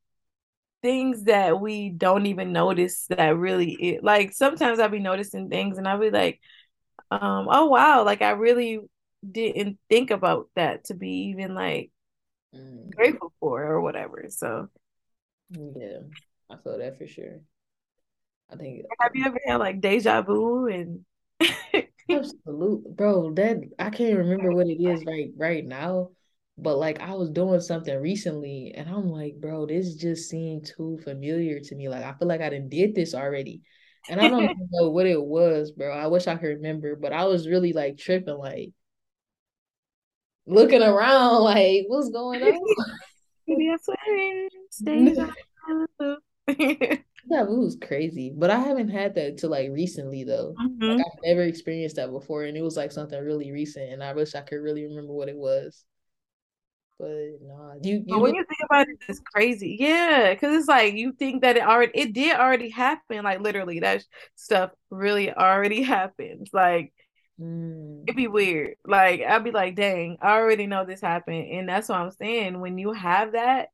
things 0.84 1.26
that 1.26 1.60
we 1.62 1.90
don't 1.90 2.28
even 2.28 2.54
notice 2.54 3.08
that 3.10 3.38
really 3.38 3.74
it 3.74 4.04
like 4.04 4.34
sometimes 4.34 4.80
I'll 4.80 4.90
be 4.90 5.00
noticing 5.00 5.50
things 5.50 5.78
and 5.78 5.88
I'll 5.88 6.00
be 6.00 6.12
like, 6.12 6.42
um, 7.12 7.48
oh 7.52 7.68
wow, 7.68 8.04
like 8.06 8.22
I 8.24 8.32
really 8.32 8.82
didn't 9.30 9.80
think 9.90 10.12
about 10.12 10.50
that 10.56 10.86
to 10.86 10.96
be 10.96 11.30
even 11.32 11.56
like 11.56 11.92
Mm, 12.54 12.92
grateful 12.96 13.34
for 13.40 13.64
or 13.64 13.82
whatever. 13.82 14.26
So 14.30 14.70
yeah, 15.50 16.00
I 16.50 16.58
feel 16.58 16.78
that 16.78 16.98
for 16.98 17.08
sure. 17.08 17.42
I 18.50 18.56
think 18.56 18.86
have 19.00 19.12
you 19.16 19.26
ever 19.26 19.40
had 19.46 19.58
like 19.58 19.82
deja 19.82 20.22
vu 20.22 20.68
and 20.68 21.06
Absolutely, 22.10 22.92
bro. 22.94 23.34
That 23.34 23.58
I 23.78 23.90
can't 23.90 24.18
remember 24.18 24.52
what 24.54 24.68
it 24.68 24.82
is 24.82 25.04
right 25.06 25.30
right 25.36 25.66
now, 25.66 26.12
but 26.58 26.78
like 26.78 27.02
I 27.02 27.14
was 27.14 27.30
doing 27.30 27.60
something 27.60 28.00
recently, 28.00 28.72
and 28.76 28.90
I'm 28.90 29.10
like, 29.10 29.36
bro, 29.40 29.66
this 29.66 29.96
just 29.96 30.30
seemed 30.30 30.66
too 30.66 31.00
familiar 31.04 31.60
to 31.60 31.76
me. 31.76 31.90
Like 31.90 32.04
I 32.06 32.14
feel 32.14 32.28
like 32.30 32.42
I 32.42 32.50
done 32.50 32.70
did 32.70 32.96
this 32.96 33.14
already, 33.14 33.62
and 34.10 34.22
I 34.22 34.30
don't 34.30 34.46
know 34.72 34.90
what 34.90 35.06
it 35.06 35.22
was, 35.22 35.72
bro. 35.72 35.92
I 35.92 36.08
wish 36.08 36.28
I 36.28 36.38
could 36.38 36.48
remember, 36.48 36.96
but 36.96 37.12
I 37.12 37.26
was 37.26 37.48
really 37.48 37.74
like 37.74 37.98
tripping, 37.98 38.38
like 38.38 38.72
looking 40.46 40.82
around, 40.82 41.44
like 41.44 41.84
what's 41.88 42.10
going 42.10 42.42
on? 42.42 42.60
maybe 43.48 43.70
I 43.70 43.78
swear 46.48 47.04
it 47.30 47.50
was 47.50 47.78
crazy, 47.82 48.34
but 48.36 48.50
I 48.50 48.60
haven't 48.60 48.90
had 48.90 49.16
that 49.16 49.38
till 49.38 49.50
like 49.52 49.70
recently 49.72 50.24
though. 50.24 50.60
Mhm. 50.60 50.98
Like 50.98 51.06
I've 51.08 51.20
never 51.24 51.42
experienced 51.44 51.96
that 51.98 52.12
before, 52.12 52.44
and 52.44 52.58
it 52.58 52.62
was 52.62 52.78
like 52.78 52.92
something 52.92 53.20
really 53.24 53.52
recent, 53.52 53.92
and 53.92 54.04
I 54.04 54.14
wish 54.14 54.36
I 54.36 54.42
could 54.42 54.58
really 54.62 54.84
remember 54.86 55.14
what 55.14 55.30
it 55.30 55.38
was. 55.38 55.86
But 57.00 57.42
nah, 57.42 57.76
you 57.82 58.04
But 58.10 58.22
when 58.22 58.36
you 58.36 58.46
think 58.46 58.60
about 58.70 58.88
it, 58.88 58.98
it's 59.10 59.20
crazy. 59.20 59.76
Yeah, 59.80 60.34
because 60.34 60.56
it's 60.56 60.68
like 60.68 60.94
you 60.96 61.12
think 61.14 61.42
that 61.42 61.58
it 61.58 61.64
already 61.64 61.92
it 61.96 62.14
did 62.14 62.38
already 62.38 62.70
happen. 62.70 63.24
Like 63.24 63.42
literally, 63.42 63.82
that 63.82 64.04
stuff 64.36 64.72
really 64.90 65.32
already 65.34 65.84
happened. 65.84 66.48
Like 66.54 66.94
Mm, 67.40 68.08
it'd 68.08 68.16
be 68.18 68.28
weird. 68.28 68.76
Like 68.86 69.22
I'd 69.22 69.44
be 69.44 69.52
like, 69.52 69.76
dang, 69.76 70.18
I 70.22 70.34
already 70.38 70.68
know 70.68 70.86
this 70.86 71.02
happened. 71.02 71.50
And 71.52 71.68
that's 71.70 71.90
what 71.90 72.00
I'm 72.00 72.12
saying. 72.12 72.60
When 72.60 72.78
you 72.78 72.94
have 72.94 73.34
that, 73.34 73.70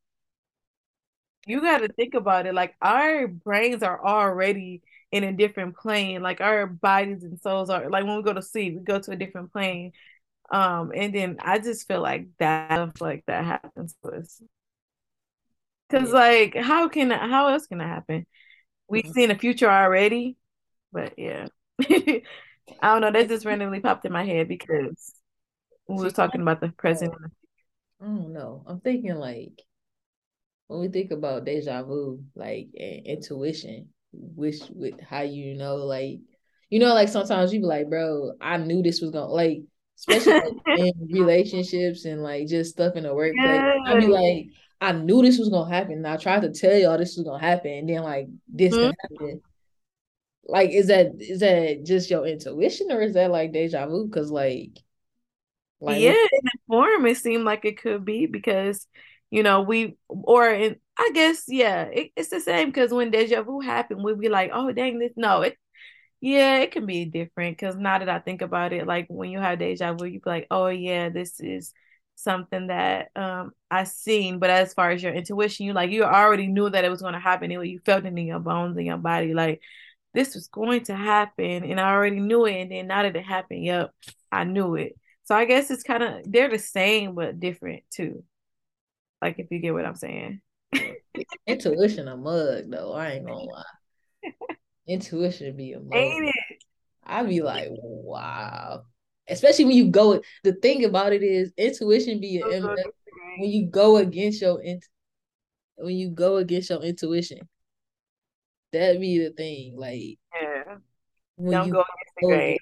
you 1.45 1.61
got 1.61 1.79
to 1.79 1.89
think 1.89 2.13
about 2.13 2.45
it. 2.45 2.53
Like 2.53 2.75
our 2.81 3.27
brains 3.27 3.83
are 3.83 4.03
already 4.05 4.81
in 5.11 5.23
a 5.23 5.33
different 5.33 5.77
plane. 5.77 6.21
Like 6.21 6.41
our 6.41 6.67
bodies 6.67 7.23
and 7.23 7.39
souls 7.39 7.69
are 7.69 7.89
like 7.89 8.05
when 8.05 8.17
we 8.17 8.23
go 8.23 8.33
to 8.33 8.41
sleep, 8.41 8.75
we 8.75 8.81
go 8.81 8.99
to 8.99 9.11
a 9.11 9.15
different 9.15 9.51
plane. 9.51 9.91
Um, 10.51 10.91
and 10.95 11.15
then 11.15 11.37
I 11.41 11.59
just 11.59 11.87
feel 11.87 12.01
like 12.01 12.27
that 12.39 13.01
like 13.01 13.25
that 13.27 13.45
happens 13.45 13.95
to 14.05 14.11
us. 14.11 14.41
Cause 15.89 16.11
like 16.11 16.55
how 16.55 16.89
can 16.89 17.11
how 17.11 17.47
else 17.47 17.67
can 17.67 17.79
it 17.81 17.87
happen? 17.87 18.25
We've 18.89 19.03
Mhm. 19.03 19.13
seen 19.13 19.29
the 19.29 19.35
future 19.35 19.69
already, 19.69 20.37
but 20.93 21.19
yeah. 21.19 21.47
I 21.81 22.21
don't 22.81 23.01
know, 23.01 23.11
that 23.11 23.29
just 23.29 23.45
randomly 23.45 23.81
popped 23.81 24.05
in 24.05 24.11
my 24.13 24.25
head 24.25 24.47
because 24.49 25.15
we 25.87 26.03
was 26.03 26.13
talking 26.13 26.41
about 26.41 26.61
the 26.61 26.69
present. 26.69 27.13
I 27.99 28.05
don't 28.05 28.33
know. 28.33 28.63
I'm 28.67 28.79
thinking 28.81 29.15
like 29.15 29.61
when 30.73 30.81
we 30.81 30.87
think 30.87 31.11
about 31.11 31.45
deja 31.45 31.83
vu, 31.83 32.23
like 32.35 32.69
and 32.77 33.05
intuition, 33.05 33.89
which 34.11 34.59
with 34.71 34.99
how 34.99 35.21
you 35.21 35.53
know, 35.53 35.75
like 35.75 36.19
you 36.69 36.79
know, 36.79 36.95
like 36.95 37.09
sometimes 37.09 37.53
you 37.53 37.59
be 37.59 37.67
like, 37.67 37.89
bro, 37.89 38.31
I 38.41 38.57
knew 38.57 38.81
this 38.81 38.99
was 38.99 39.11
gonna 39.11 39.27
like, 39.27 39.61
especially 39.99 40.41
in 40.77 40.93
relationships 41.11 42.05
and 42.05 42.23
like 42.23 42.47
just 42.47 42.71
stuff 42.71 42.95
in 42.95 43.03
the 43.03 43.13
workplace. 43.13 43.45
Yeah. 43.45 43.75
I'd 43.85 43.99
be 43.99 44.07
like, 44.07 44.47
I 44.81 44.93
knew 44.93 45.21
this 45.21 45.37
was 45.37 45.49
gonna 45.49 45.71
happen. 45.71 45.93
And 45.93 46.07
I 46.07 46.17
tried 46.17 46.41
to 46.41 46.51
tell 46.51 46.75
y'all 46.75 46.97
this 46.97 47.17
was 47.17 47.25
gonna 47.25 47.39
happen, 47.39 47.71
and 47.71 47.89
then 47.89 48.01
like 48.01 48.27
this 48.47 48.73
mm-hmm. 48.73 48.91
happen. 48.99 49.41
Like, 50.45 50.71
is 50.71 50.87
that 50.87 51.11
is 51.19 51.41
that 51.41 51.85
just 51.85 52.09
your 52.09 52.25
intuition 52.25 52.91
or 52.91 53.01
is 53.01 53.13
that 53.13 53.29
like 53.29 53.53
deja 53.53 53.85
vu? 53.85 54.07
Because 54.07 54.31
like, 54.31 54.79
like 55.79 56.01
yeah, 56.01 56.13
in 56.13 56.39
the 56.43 56.51
form 56.67 57.05
it 57.05 57.17
seemed 57.17 57.43
like 57.43 57.63
it 57.63 57.79
could 57.79 58.03
be 58.03 58.25
because 58.25 58.87
you 59.33 59.43
know 59.43 59.61
we 59.63 59.97
or 60.09 60.49
in 60.49 60.75
I 60.97 61.11
guess 61.13 61.45
yeah, 61.47 61.85
it, 61.85 62.11
it's 62.15 62.29
the 62.29 62.39
same 62.39 62.69
because 62.69 62.91
when 62.93 63.09
deja 63.11 63.41
vu 63.43 63.61
happened, 63.61 64.03
we'd 64.03 64.19
be 64.19 64.29
like, 64.29 64.51
oh 64.53 64.71
dang 64.71 64.99
this. 64.99 65.13
No, 65.17 65.41
it 65.41 65.57
yeah, 66.21 66.59
it 66.59 66.71
can 66.71 66.85
be 66.85 67.05
different 67.05 67.57
because 67.57 67.75
now 67.75 67.99
that 67.99 68.09
I 68.09 68.19
think 68.19 68.41
about 68.43 68.73
it, 68.73 68.87
like 68.87 69.07
when 69.09 69.31
you 69.31 69.39
have 69.39 69.59
deja 69.59 69.93
vu, 69.93 70.05
you 70.05 70.19
be 70.21 70.29
like, 70.29 70.47
oh 70.51 70.67
yeah, 70.67 71.09
this 71.09 71.39
is 71.39 71.73
something 72.15 72.67
that 72.67 73.09
um 73.15 73.53
I 73.71 73.85
seen. 73.85 74.39
But 74.39 74.51
as 74.51 74.73
far 74.75 74.91
as 74.91 75.01
your 75.03 75.13
intuition, 75.13 75.65
you 75.65 75.73
like 75.73 75.89
you 75.91 76.03
already 76.03 76.47
knew 76.47 76.69
that 76.69 76.85
it 76.85 76.89
was 76.91 77.01
going 77.01 77.13
to 77.13 77.19
happen. 77.19 77.49
You 77.51 77.79
felt 77.85 78.05
it 78.05 78.07
in 78.09 78.17
your 78.27 78.39
bones 78.39 78.77
in 78.77 78.85
your 78.85 78.97
body, 78.97 79.33
like 79.33 79.61
this 80.13 80.35
was 80.35 80.47
going 80.47 80.83
to 80.85 80.95
happen, 80.95 81.63
and 81.63 81.79
I 81.79 81.91
already 81.91 82.19
knew 82.19 82.45
it. 82.45 82.61
And 82.61 82.71
then 82.71 82.87
now 82.87 83.01
that 83.03 83.15
it 83.15 83.25
happened, 83.25 83.63
yep, 83.65 83.91
I 84.31 84.43
knew 84.43 84.75
it. 84.75 84.95
So 85.23 85.35
I 85.35 85.45
guess 85.45 85.71
it's 85.71 85.83
kind 85.83 86.03
of 86.03 86.31
they're 86.31 86.49
the 86.49 86.59
same 86.59 87.15
but 87.15 87.39
different 87.39 87.83
too. 87.91 88.23
Like 89.23 89.39
if 89.39 89.47
you 89.51 89.59
get 89.59 89.73
what 89.73 89.85
I'm 89.85 89.95
saying. 89.95 90.41
Intuition 91.47 92.09
a 92.09 92.17
mug 92.17 92.65
though. 92.69 92.91
I 92.91 93.11
ain't 93.11 93.25
gonna 93.25 93.39
lie. 93.39 93.63
Intuition 94.85 95.55
be 95.55 95.71
a 95.71 95.79
mug. 95.79 95.95
Ain't 95.95 96.25
it? 96.27 96.63
I'd 97.05 97.29
be 97.29 97.41
like, 97.41 97.69
wow. 97.71 98.83
Especially 99.29 99.63
when 99.63 99.77
you 99.77 99.87
go. 99.91 100.21
The 100.43 100.51
thing 100.51 100.83
about 100.83 101.13
it 101.13 101.23
is, 101.23 101.53
intuition 101.55 102.19
be 102.19 102.41
a, 102.41 102.59
when 102.59 103.49
you 103.49 103.67
go 103.67 103.95
against 103.95 104.41
your 104.41 104.61
int, 104.61 104.83
when 105.75 105.95
you 105.95 106.09
go 106.09 106.35
against 106.35 106.69
your 106.69 106.81
intuition. 106.81 107.47
That 108.73 108.99
be 108.99 109.19
the 109.19 109.29
thing. 109.29 109.75
Like, 109.77 110.17
yeah. 110.41 110.75
Don't 111.39 111.69
go 111.69 111.81
against 111.81 112.13
the 112.17 112.27
grain. 112.27 112.57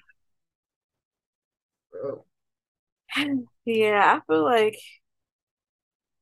Yeah, 3.64 4.18
I 4.18 4.20
feel 4.26 4.42
like 4.44 4.76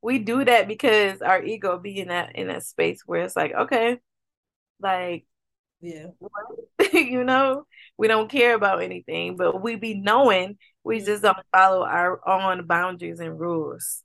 we 0.03 0.19
do 0.19 0.45
that 0.45 0.69
because 0.69 1.21
our 1.23 1.43
ego 1.43 1.79
be 1.79 2.01
in 2.01 2.09
that 2.09 2.37
in 2.37 2.49
that 2.49 2.65
space 2.65 3.03
where 3.07 3.23
it's 3.23 3.37
like, 3.37 3.53
okay, 3.53 3.99
like 4.81 5.27
yeah, 5.81 6.07
you 6.93 7.25
know, 7.25 7.65
we 7.97 8.09
don't 8.09 8.31
care 8.31 8.55
about 8.55 8.83
anything, 8.83 9.37
but 9.37 9.63
we 9.63 9.77
be 9.77 9.95
knowing 9.95 10.59
we 10.85 10.99
mm-hmm. 10.99 11.07
just 11.07 11.23
don't 11.23 11.39
follow 11.53 11.85
our 11.85 12.27
own 12.29 12.67
boundaries 12.67 13.21
and 13.21 13.39
rules. 13.39 14.03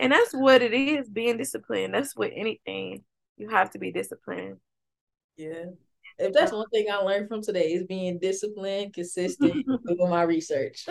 And 0.00 0.12
that's 0.12 0.32
what 0.32 0.62
it 0.62 0.72
is, 0.72 1.08
being 1.08 1.38
disciplined. 1.38 1.94
That's 1.94 2.14
what 2.14 2.30
anything 2.34 3.04
you 3.36 3.48
have 3.48 3.70
to 3.70 3.78
be 3.78 3.90
disciplined. 3.90 4.58
Yeah. 5.36 5.64
If 6.18 6.32
that's 6.32 6.52
one 6.52 6.68
thing 6.70 6.86
I 6.90 6.96
learned 6.96 7.28
from 7.28 7.42
today 7.42 7.72
is 7.72 7.84
being 7.84 8.18
disciplined, 8.18 8.94
consistent, 8.94 9.66
doing 9.86 10.10
my 10.10 10.22
research. 10.22 10.86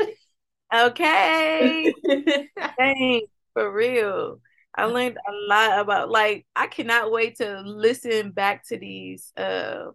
Okay. 0.73 1.93
Dang, 2.77 3.21
for 3.57 3.71
real. 3.71 4.39
I 4.75 4.85
learned 4.85 5.17
a 5.17 5.31
lot 5.49 5.79
about 5.79 6.11
like 6.11 6.45
I 6.55 6.67
cannot 6.67 7.11
wait 7.11 7.37
to 7.37 7.61
listen 7.61 8.29
back 8.29 8.67
to 8.67 8.77
these 8.77 9.33
uh, 9.35 9.87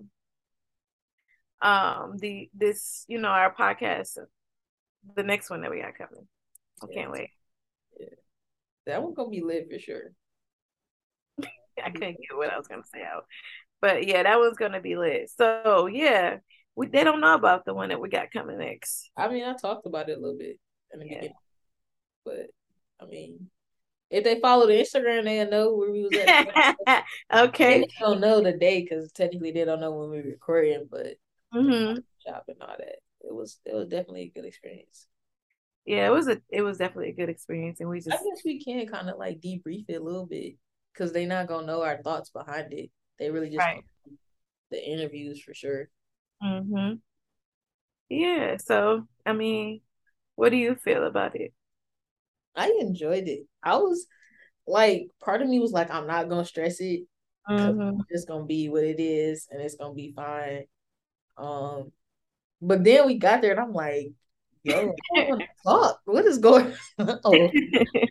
um 1.61 2.17
the 2.19 2.51
this 2.53 3.05
you 3.07 3.19
know 3.19 3.29
our 3.29 3.55
podcast 3.55 4.19
the 5.15 5.23
next 5.23 5.49
one 5.49 5.61
that 5.61 5.71
we 5.71 5.81
got 5.81 5.97
coming. 5.97 6.27
I 6.83 6.87
yeah. 6.91 6.95
can't 6.97 7.13
wait. 7.13 7.31
Yeah. 8.01 8.07
That 8.87 9.03
one 9.05 9.15
gonna 9.15 9.31
be 9.31 9.43
lit 9.43 9.69
for 9.71 9.79
sure. 9.79 10.11
I 11.85 11.91
couldn't 11.91 12.19
get 12.19 12.37
what 12.37 12.53
I 12.53 12.59
was 12.59 12.67
gonna 12.67 12.83
say 12.93 13.03
out. 13.03 13.27
But 13.81 14.09
yeah, 14.09 14.25
that 14.25 14.41
one's 14.41 14.59
gonna 14.59 14.81
be 14.81 14.97
lit. 14.97 15.31
So 15.37 15.87
yeah, 15.87 16.39
we 16.75 16.89
they 16.89 17.05
don't 17.05 17.21
know 17.21 17.35
about 17.35 17.65
the 17.65 17.75
one 17.75 17.91
that 17.91 18.01
we 18.01 18.09
got 18.09 18.33
coming 18.33 18.59
next. 18.59 19.13
I 19.17 19.29
mean, 19.29 19.45
I 19.45 19.55
talked 19.55 19.87
about 19.87 20.09
it 20.09 20.19
a 20.19 20.21
little 20.21 20.37
bit 20.37 20.59
in 20.93 20.99
the 20.99 21.07
yeah. 21.07 21.15
beginning, 21.15 21.37
but 22.25 22.47
I 23.03 23.07
mean, 23.07 23.51
if 24.11 24.25
they 24.25 24.39
follow 24.41 24.67
the 24.67 24.75
Instagram, 24.75 25.25
they'll 25.25 25.51
know 25.51 25.75
where 25.75 25.91
we 25.91 26.03
was 26.03 26.13
at. 26.87 27.05
okay, 27.35 27.81
they 27.81 27.89
don't 27.99 28.21
know 28.21 28.43
the 28.43 28.53
day 28.53 28.83
because 28.83 29.11
technically 29.13 29.53
they 29.53 29.65
don't 29.65 29.81
know 29.81 29.93
when 29.93 30.11
we 30.11 30.19
were 30.19 30.31
recording, 30.31 30.87
but 30.91 31.17
mm-hmm. 31.55 31.99
shop 32.27 32.45
and 32.49 32.59
all 32.61 32.77
that. 32.79 32.97
It 33.21 33.35
was 33.35 33.59
it 33.65 33.75
was 33.75 33.89
definitely 33.89 34.33
a 34.35 34.39
good 34.39 34.47
experience. 34.47 35.07
Yeah, 35.87 36.07
it 36.07 36.11
was 36.11 36.29
a 36.29 36.41
it 36.51 36.63
was 36.63 36.79
definitely 36.79 37.11
a 37.11 37.15
good 37.15 37.31
experience, 37.31 37.81
and 37.81 37.89
we 37.89 38.01
just 38.01 38.11
I 38.11 38.17
guess 38.17 38.43
we 38.45 38.63
can 38.63 38.87
kind 38.87 39.09
of 39.09 39.19
like 39.19 39.41
debrief 39.41 39.87
it 39.89 40.01
a 40.01 40.05
little 40.05 40.27
bit 40.27 40.57
because 40.93 41.13
they're 41.13 41.27
not 41.27 41.49
gonna 41.49 41.67
know 41.67 41.83
our 41.83 42.03
thoughts 42.03 42.31
behind 42.31 42.73
it. 42.73 42.91
They 43.19 43.31
really 43.31 43.49
just 43.49 43.59
right. 43.59 43.83
the 44.71 44.85
interviews 44.85 45.41
for 45.41 45.55
sure. 45.55 45.89
Mm-hmm. 46.43 46.97
Yeah. 48.11 48.57
So 48.59 49.07
I 49.25 49.33
mean, 49.33 49.81
what 50.35 50.51
do 50.51 50.57
you 50.57 50.75
feel 50.75 51.05
about 51.07 51.35
it? 51.35 51.55
I 52.55 52.77
enjoyed 52.81 53.29
it. 53.29 53.47
I 53.63 53.77
was 53.77 54.07
like, 54.67 55.09
part 55.21 55.43
of 55.43 55.49
me 55.49 55.59
was 55.59 55.73
like, 55.73 55.91
I'm 55.91 56.07
not 56.07 56.29
gonna 56.29 56.45
stress 56.45 56.81
it. 56.81 57.05
Mm-hmm. 57.49 58.01
It's 58.09 58.25
gonna 58.25 58.45
be 58.45 58.69
what 58.69 58.85
it 58.85 59.01
is, 59.01 59.49
and 59.51 59.61
it's 59.61 59.77
gonna 59.77 59.95
be 59.95 60.13
fine. 60.15 60.65
Um, 61.37 61.93
but 62.61 62.85
then 62.85 63.07
we 63.07 63.19
got 63.19 63.43
there, 63.43 63.53
and 63.53 63.61
I'm 63.61 63.73
like, 63.73 64.13
yo, 64.63 64.95
I 65.17 65.25
want 65.29 65.41
to 65.41 65.49
talk. 65.65 66.01
What 66.05 66.25
is 66.25 66.39
going 66.39 66.73
on? 66.99 67.51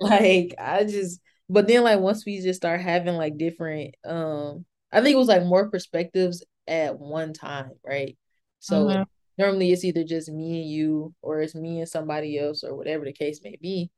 like, 0.02 0.56
I 0.60 0.84
just. 0.84 1.20
But 1.50 1.68
then, 1.68 1.84
like, 1.84 2.00
once 2.00 2.26
we 2.26 2.40
just 2.42 2.60
start 2.60 2.80
having 2.80 3.16
like 3.16 3.38
different, 3.38 3.96
um, 4.06 4.66
I 4.92 5.02
think 5.02 5.16
it 5.16 5.20
was 5.20 5.28
like 5.28 5.44
more 5.44 5.70
perspectives 5.70 6.46
at 6.68 6.98
one 6.98 7.34
time, 7.34 7.72
right? 7.86 8.18
So 8.60 8.86
mm-hmm. 8.86 9.04
normally 9.38 9.72
it's 9.72 9.84
either 9.84 10.04
just 10.04 10.30
me 10.30 10.62
and 10.62 10.70
you, 10.70 11.14
or 11.22 11.42
it's 11.42 11.56
me 11.56 11.80
and 11.80 11.90
somebody 11.90 12.38
else, 12.40 12.64
or 12.64 12.76
whatever 12.76 13.06
the 13.06 13.14
case 13.14 13.42
may 13.44 13.58
be. 13.62 13.90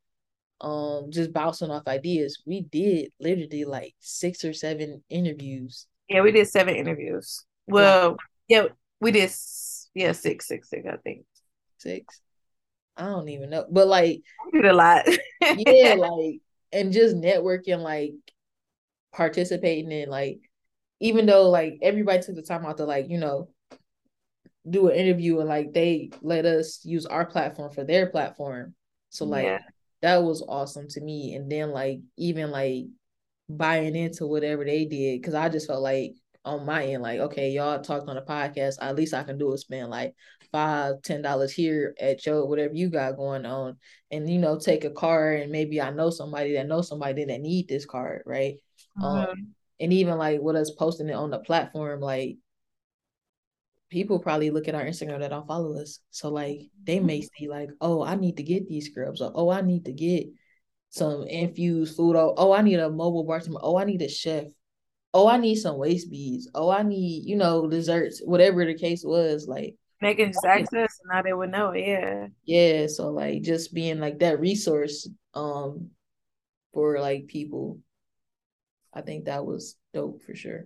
Um, 0.64 1.12
just 1.12 1.34
bouncing 1.34 1.70
off 1.70 1.88
ideas. 1.88 2.42
We 2.46 2.62
did 2.62 3.12
literally 3.20 3.66
like 3.66 3.94
six 4.00 4.46
or 4.46 4.54
seven 4.54 5.04
interviews. 5.10 5.88
Yeah, 6.08 6.22
we 6.22 6.32
did 6.32 6.48
seven 6.48 6.76
interviews. 6.76 7.46
Well, 7.68 8.18
yeah, 8.48 8.68
we 9.02 9.12
did. 9.12 9.30
Yeah, 9.94 10.14
six, 10.14 10.48
six, 10.48 10.70
six. 10.70 10.88
I 10.88 10.96
think 11.04 11.26
six. 11.78 12.22
I 12.96 13.08
don't 13.08 13.28
even 13.30 13.50
know, 13.50 13.66
but 13.70 13.88
like 13.88 14.22
we 14.52 14.62
did 14.62 14.72
a 14.72 14.74
lot. 14.74 15.06
yeah, 15.42 15.94
like 15.98 16.40
and 16.72 16.94
just 16.94 17.18
networking, 17.18 17.82
like 17.82 18.14
participating 19.12 19.92
in 19.92 20.10
like 20.10 20.40
even 21.00 21.26
though 21.26 21.50
like 21.50 21.78
everybody 21.82 22.24
took 22.24 22.36
the 22.36 22.42
time 22.42 22.66
out 22.66 22.78
to 22.78 22.86
like 22.86 23.10
you 23.10 23.20
know 23.20 23.50
do 24.68 24.88
an 24.88 24.96
interview 24.96 25.40
and 25.40 25.50
like 25.50 25.74
they 25.74 26.10
let 26.22 26.46
us 26.46 26.84
use 26.84 27.06
our 27.06 27.26
platform 27.26 27.72
for 27.72 27.84
their 27.84 28.08
platform 28.08 28.74
so 29.10 29.26
like 29.26 29.46
yeah. 29.46 29.60
That 30.04 30.22
was 30.22 30.46
awesome 30.48 30.88
to 30.88 31.02
me 31.02 31.34
and 31.34 31.52
then 31.52 31.72
like 31.72 32.00
even 32.18 32.52
like 32.52 32.86
buying 33.50 33.96
into 33.96 34.28
whatever 34.28 34.64
they 34.64 34.86
did 34.86 35.20
because 35.20 35.34
i 35.34 35.50
just 35.50 35.68
felt 35.68 35.82
like 35.82 36.14
on 36.46 36.66
my 36.66 36.86
end 36.86 37.02
like 37.02 37.20
okay 37.20 37.50
y'all 37.50 37.82
talked 37.82 38.08
on 38.08 38.18
a 38.18 38.22
podcast 38.22 38.76
at 38.82 38.96
least 38.96 39.14
i 39.14 39.24
can 39.24 39.38
do 39.38 39.52
is 39.54 39.62
spend 39.62 39.90
like 39.90 40.14
five 40.52 41.02
ten 41.02 41.22
dollars 41.22 41.52
here 41.52 41.96
at 42.00 42.24
your 42.26 42.46
whatever 42.46 42.76
you 42.76 42.90
got 42.90 43.18
going 43.18 43.46
on 43.46 43.76
and 44.12 44.30
you 44.30 44.38
know 44.38 44.60
take 44.60 44.84
a 44.84 44.92
card 44.92 45.42
and 45.42 45.52
maybe 45.52 45.82
i 45.82 45.90
know 45.90 46.12
somebody 46.12 46.54
that 46.54 46.68
knows 46.68 46.88
somebody 46.88 47.26
that 47.26 47.42
need 47.42 47.68
this 47.68 47.86
card 47.86 48.22
right 48.26 48.58
mm-hmm. 49.00 49.06
um 49.06 49.56
and 49.84 49.92
even 49.92 50.18
like 50.18 50.40
with 50.40 50.56
us 50.56 50.72
posting 50.72 51.10
it 51.10 51.14
on 51.14 51.30
the 51.30 51.40
platform, 51.40 52.00
like 52.00 52.38
people 53.94 54.20
probably 54.20 54.50
look 54.50 54.68
at 54.68 54.76
our 54.76 54.84
Instagram 54.84 55.20
that 55.20 55.30
don't 55.30 55.48
follow 55.48 55.80
us. 55.80 56.00
So 56.10 56.30
like 56.30 56.62
they 56.84 57.00
may 57.00 57.20
mm-hmm. 57.20 57.28
see 57.38 57.48
like, 57.48 57.70
oh, 57.80 58.04
I 58.04 58.16
need 58.16 58.38
to 58.38 58.44
get 58.44 58.68
these 58.68 58.88
scrubs, 58.88 59.22
or 59.22 59.32
oh, 59.36 59.50
I 59.52 59.62
need 59.62 59.86
to 59.86 59.94
get 59.94 60.26
some 60.90 61.24
infused 61.28 61.96
food. 61.96 62.16
Oh, 62.16 62.34
oh, 62.36 62.52
I 62.54 62.64
need 62.64 62.80
a 62.80 62.90
mobile 62.90 63.24
bartender. 63.24 63.60
Oh, 63.62 63.78
I 63.78 63.86
need 63.86 64.02
a 64.02 64.10
chef. 64.10 64.46
Oh, 65.14 65.28
I 65.28 65.38
need 65.38 65.56
some 65.56 65.78
waist 65.78 66.10
beads. 66.10 66.50
Oh, 66.56 66.72
I 66.72 66.82
need, 66.82 67.24
you 67.26 67.36
know, 67.36 67.68
desserts, 67.70 68.20
whatever 68.26 68.66
the 68.66 68.74
case 68.74 69.04
was. 69.06 69.48
Like 69.48 69.76
making 70.02 70.34
just 70.34 70.46
access 70.46 71.00
and 71.04 71.12
now 71.14 71.22
they 71.22 71.34
would 71.34 71.52
know, 71.52 71.74
yeah. 71.74 72.28
Yeah. 72.46 72.88
So 72.88 73.12
like 73.12 73.44
just 73.44 73.74
being 73.74 74.00
like 74.00 74.20
that 74.20 74.40
resource 74.40 75.08
um 75.36 75.90
for 76.74 77.00
like 77.00 77.28
people 77.28 77.80
I 78.92 79.02
think 79.02 79.26
that 79.26 79.46
was 79.46 79.76
dope 79.94 80.22
for 80.24 80.36
sure. 80.36 80.66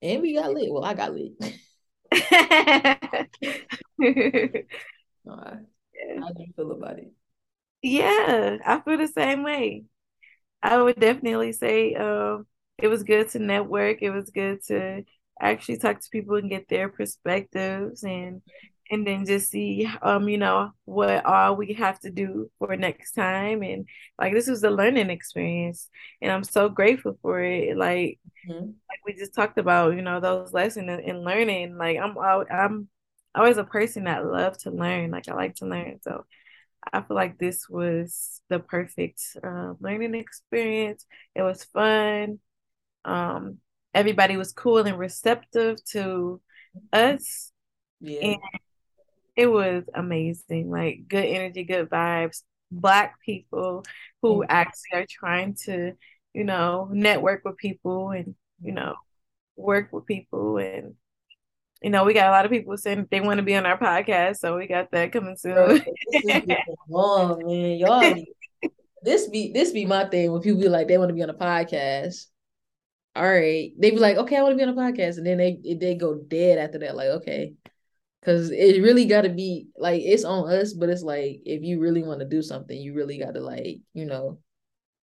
And 0.00 0.20
we 0.20 0.34
got 0.34 0.52
lit. 0.52 0.72
Well, 0.72 0.84
I 0.84 0.94
got 0.94 1.14
lit. 1.14 1.32
uh, 5.30 5.56
how 6.20 6.28
do 6.32 6.42
you 6.42 6.52
feel 6.56 6.72
about 6.72 6.98
it? 6.98 7.12
Yeah, 7.82 8.58
I 8.64 8.80
feel 8.80 8.98
the 8.98 9.08
same 9.08 9.42
way. 9.42 9.84
I 10.62 10.80
would 10.82 11.00
definitely 11.00 11.52
say 11.52 11.94
um, 11.94 12.46
it 12.78 12.88
was 12.88 13.02
good 13.02 13.30
to 13.30 13.38
network. 13.38 14.02
It 14.02 14.10
was 14.10 14.30
good 14.30 14.64
to 14.68 15.04
actually 15.40 15.78
talk 15.78 16.00
to 16.00 16.10
people 16.10 16.36
and 16.36 16.50
get 16.50 16.68
their 16.68 16.88
perspectives 16.88 18.04
and 18.04 18.42
and 18.90 19.06
then 19.06 19.24
just 19.24 19.50
see 19.50 19.88
um 20.02 20.28
you 20.28 20.38
know 20.38 20.70
what 20.84 21.24
all 21.24 21.56
we 21.56 21.74
have 21.74 21.98
to 22.00 22.10
do 22.10 22.50
for 22.58 22.76
next 22.76 23.12
time. 23.12 23.62
And 23.62 23.86
like 24.18 24.32
this 24.32 24.48
was 24.48 24.62
a 24.64 24.70
learning 24.70 25.10
experience 25.10 25.88
and 26.20 26.30
i'm 26.32 26.44
so 26.44 26.68
grateful 26.68 27.18
for 27.22 27.42
it. 27.42 27.76
Like 27.76 28.18
mm-hmm. 28.48 28.66
like 28.66 29.00
we 29.06 29.14
just 29.14 29.34
talked 29.34 29.58
about 29.58 29.94
you 29.94 30.02
know 30.02 30.20
those 30.20 30.52
lessons 30.52 30.88
and, 31.04 31.24
learning. 31.24 31.76
Like 31.76 31.98
i'm 31.98 32.16
i'm 32.50 32.88
always 33.34 33.56
a 33.56 33.64
person 33.64 34.04
that 34.04 34.26
love 34.26 34.58
to 34.58 34.70
learn. 34.70 35.10
Like 35.10 35.28
i 35.28 35.34
like 35.34 35.56
to 35.56 35.66
learn. 35.66 35.98
So 36.02 36.24
i 36.92 37.00
feel 37.00 37.16
like 37.16 37.38
this 37.38 37.68
was 37.68 38.40
the 38.48 38.58
perfect 38.58 39.22
uh, 39.42 39.74
learning 39.80 40.14
experience. 40.14 41.06
It 41.34 41.42
was 41.42 41.64
fun. 41.64 42.40
Um 43.04 43.58
everybody 43.94 44.36
was 44.36 44.52
cool 44.52 44.78
and 44.78 44.98
receptive 44.98 45.82
to 45.84 46.40
us. 46.92 47.52
Yeah. 48.00 48.20
And 48.20 48.36
it 49.36 49.46
was 49.46 49.84
amazing. 49.94 50.70
Like 50.70 51.08
good 51.08 51.24
energy, 51.24 51.64
good 51.64 51.88
vibes. 51.88 52.42
Black 52.70 53.20
people 53.24 53.84
who 54.22 54.40
mm-hmm. 54.40 54.50
actually 54.50 55.00
are 55.00 55.06
trying 55.08 55.54
to, 55.64 55.92
you 56.32 56.44
know, 56.44 56.88
network 56.90 57.44
with 57.44 57.56
people 57.56 58.10
and, 58.10 58.34
you 58.62 58.72
know, 58.72 58.94
work 59.56 59.92
with 59.92 60.06
people 60.06 60.58
and 60.58 60.94
you 61.82 61.90
know, 61.90 62.04
we 62.04 62.14
got 62.14 62.28
a 62.28 62.30
lot 62.30 62.44
of 62.44 62.50
people 62.50 62.76
saying 62.76 63.08
they 63.10 63.20
want 63.20 63.38
to 63.38 63.42
be 63.42 63.56
on 63.56 63.66
our 63.66 63.76
podcast, 63.76 64.36
so 64.36 64.56
we 64.56 64.68
got 64.68 64.92
that 64.92 65.10
coming 65.10 65.36
soon. 65.36 65.82
oh 66.94 67.36
man, 67.44 67.76
y'all. 67.76 68.14
this 69.02 69.28
be 69.28 69.52
this 69.52 69.72
be 69.72 69.84
my 69.84 70.04
thing 70.04 70.30
when 70.30 70.40
people 70.40 70.60
be 70.60 70.68
like 70.68 70.86
they 70.86 70.96
want 70.96 71.08
to 71.08 71.14
be 71.14 71.24
on 71.24 71.30
a 71.30 71.34
podcast. 71.34 72.26
All 73.16 73.24
right, 73.24 73.72
they 73.76 73.90
be 73.90 73.98
like, 73.98 74.16
okay, 74.16 74.36
I 74.36 74.42
want 74.42 74.52
to 74.52 74.56
be 74.56 74.62
on 74.62 74.78
a 74.78 74.80
podcast, 74.80 75.18
and 75.18 75.26
then 75.26 75.38
they 75.38 75.58
they 75.74 75.96
go 75.96 76.14
dead 76.14 76.58
after 76.58 76.78
that. 76.78 76.94
Like, 76.94 77.08
okay, 77.08 77.54
Cause 78.24 78.50
it 78.52 78.82
really 78.82 79.06
gotta 79.06 79.30
be 79.30 79.66
like 79.76 80.00
it's 80.02 80.22
on 80.22 80.48
us, 80.48 80.72
but 80.72 80.88
it's 80.88 81.02
like 81.02 81.40
if 81.44 81.62
you 81.62 81.80
really 81.80 82.04
want 82.04 82.20
to 82.20 82.26
do 82.26 82.40
something, 82.40 82.76
you 82.76 82.94
really 82.94 83.18
gotta 83.18 83.40
like, 83.40 83.80
you 83.94 84.04
know, 84.04 84.38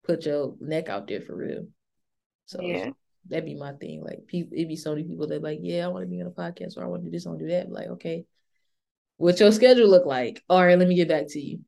put 0.04 0.24
your 0.24 0.54
neck 0.61 0.88
out 0.88 1.09
there 1.09 1.20
for 1.20 1.35
real. 1.35 1.66
So 2.46 2.61
yeah. 2.62 2.90
that'd 3.28 3.44
be 3.44 3.57
my 3.57 3.72
thing. 3.72 4.04
Like 4.04 4.26
people 4.28 4.57
it'd 4.57 4.68
be 4.68 4.76
so 4.76 4.90
many 4.90 5.02
people 5.02 5.26
that 5.26 5.42
like, 5.42 5.59
yeah, 5.62 5.85
I 5.85 5.88
want 5.88 6.04
to 6.04 6.09
be 6.09 6.20
on 6.20 6.28
a 6.28 6.31
podcast 6.31 6.76
or 6.76 6.85
I 6.85 6.87
want 6.87 7.02
to 7.02 7.11
do 7.11 7.11
this, 7.11 7.26
I 7.26 7.31
want 7.31 7.40
to 7.40 7.46
do 7.46 7.52
that. 7.52 7.70
Like, 7.70 7.88
okay. 7.88 8.24
What 9.16 9.40
your 9.40 9.50
schedule 9.50 9.88
look 9.88 10.07
like? 10.07 10.44
All 10.48 10.64
right, 10.64 10.78
let 10.78 10.87
me 10.87 10.94
get 10.94 11.09
back 11.09 11.26
to 11.31 11.40
you. 11.40 11.59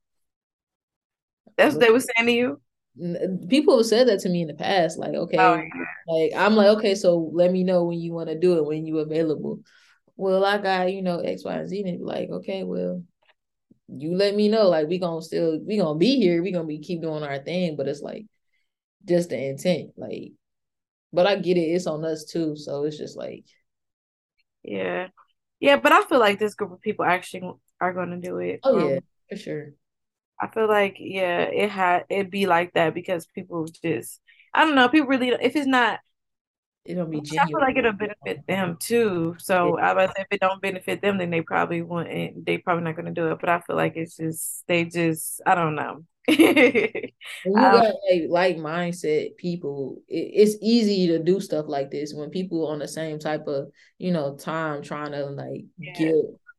That's 1.57 1.75
what 1.75 1.85
they 1.85 1.91
were 1.91 1.99
saying 1.99 2.27
to 2.27 2.33
you. 2.33 2.61
People 3.49 3.77
have 3.77 3.87
said 3.87 4.07
that 4.07 4.21
to 4.21 4.29
me 4.29 4.43
in 4.43 4.49
the 4.49 4.55
past. 4.55 5.01
Like, 5.01 5.15
oh, 5.15 5.23
okay, 5.23 5.37
oh, 5.37 5.57
yeah. 5.57 5.85
like 6.07 6.33
I'm 6.37 6.55
like, 6.55 6.69
okay, 6.79 6.95
so 6.95 7.31
let 7.35 7.51
me 7.51 7.65
know 7.65 7.85
when 7.85 7.99
you 7.99 8.13
want 8.13 8.29
to 8.29 8.39
do 8.39 8.59
it, 8.59 8.65
when 8.65 8.87
you 8.87 8.99
available 8.99 9.59
well, 10.21 10.45
I 10.45 10.59
got, 10.59 10.93
you 10.93 11.01
know, 11.01 11.21
X, 11.21 11.45
Y, 11.45 11.55
and 11.55 11.69
Z. 11.69 11.83
And 11.83 11.99
be 11.99 12.05
like, 12.05 12.29
okay, 12.29 12.63
well, 12.63 13.03
you 13.89 14.15
let 14.15 14.35
me 14.35 14.49
know. 14.49 14.69
Like, 14.69 14.87
we 14.87 14.99
gonna 14.99 15.23
still, 15.23 15.59
we 15.67 15.79
gonna 15.79 15.99
be 15.99 16.17
here. 16.17 16.43
We 16.43 16.53
gonna 16.53 16.67
be 16.67 16.79
keep 16.79 17.01
doing 17.01 17.23
our 17.23 17.39
thing. 17.39 17.75
But 17.75 17.89
it's 17.89 18.03
like, 18.03 18.27
just 19.09 19.31
the 19.31 19.43
intent. 19.43 19.93
Like, 19.97 20.33
but 21.11 21.27
I 21.27 21.37
get 21.37 21.57
it. 21.57 21.63
It's 21.63 21.87
on 21.87 22.05
us 22.05 22.25
too. 22.27 22.55
So 22.55 22.85
it's 22.85 22.99
just 22.99 23.17
like, 23.17 23.47
yeah, 24.63 25.09
yeah. 25.59 25.77
But 25.77 25.93
I 25.93 26.05
feel 26.05 26.21
like 26.21 26.39
this 26.39 26.55
group 26.55 26.73
of 26.73 26.83
people 26.83 27.07
actually 27.07 27.51
are 27.81 27.95
gonna 27.95 28.21
do 28.21 28.37
it. 28.39 28.61
Oh 28.63 28.79
um, 28.79 28.91
yeah, 28.91 28.99
for 29.31 29.37
sure. 29.37 29.71
I 30.39 30.49
feel 30.49 30.69
like 30.69 30.97
yeah, 30.99 31.41
it 31.45 31.71
had 31.71 32.05
it 32.11 32.31
be 32.31 32.47
like 32.47 32.75
that 32.75 32.93
because 32.93 33.27
people 33.27 33.67
just 33.83 34.21
I 34.53 34.67
don't 34.67 34.75
know. 34.75 34.91
People 34.91 35.09
really 35.09 35.29
if 35.29 35.57
it's 35.57 35.67
not 35.67 36.01
it'll 36.85 37.07
be 37.07 37.21
genuine. 37.21 37.47
I 37.47 37.47
feel 37.47 37.61
like 37.61 37.77
it'll 37.77 37.93
benefit 37.93 38.47
them 38.47 38.77
too. 38.81 39.37
So 39.39 39.79
yeah. 39.79 39.91
I 39.91 39.95
was 39.95 40.11
if 40.17 40.27
it 40.31 40.41
don't 40.41 40.63
benefit 40.63 41.03
them, 41.03 41.19
then 41.19 41.31
they 41.31 41.43
probably 41.43 41.83
won't. 41.83 42.09
They 42.45 42.59
probably 42.59 42.85
not 42.85 42.97
gonna 42.97 43.13
do 43.13 43.31
it. 43.31 43.39
But 43.41 43.49
I 43.49 43.61
feel 43.61 43.77
like 43.77 43.97
it's 43.97 44.17
just 44.17 44.65
they 44.67 44.85
just 44.85 45.41
I 45.47 45.55
don't 45.55 45.75
know. 45.75 46.05
you 46.29 47.13
got 47.55 47.95
like 48.11 48.23
like 48.29 48.57
mindset 48.57 49.37
people, 49.37 50.03
it, 50.09 50.31
it's 50.35 50.57
easy 50.63 51.09
to 51.09 51.19
do 51.19 51.41
stuff 51.41 51.67
like 51.69 51.91
this 51.91 52.13
when 52.15 52.31
people 52.31 52.67
on 52.69 52.79
the 52.79 52.89
same 52.89 53.19
type 53.19 53.47
of 53.47 53.69
you 53.99 54.13
know 54.13 54.37
time 54.37 54.83
trying 54.83 55.13
to 55.13 55.27
like 55.27 55.65
yeah. 55.79 55.93
get 55.95 56.15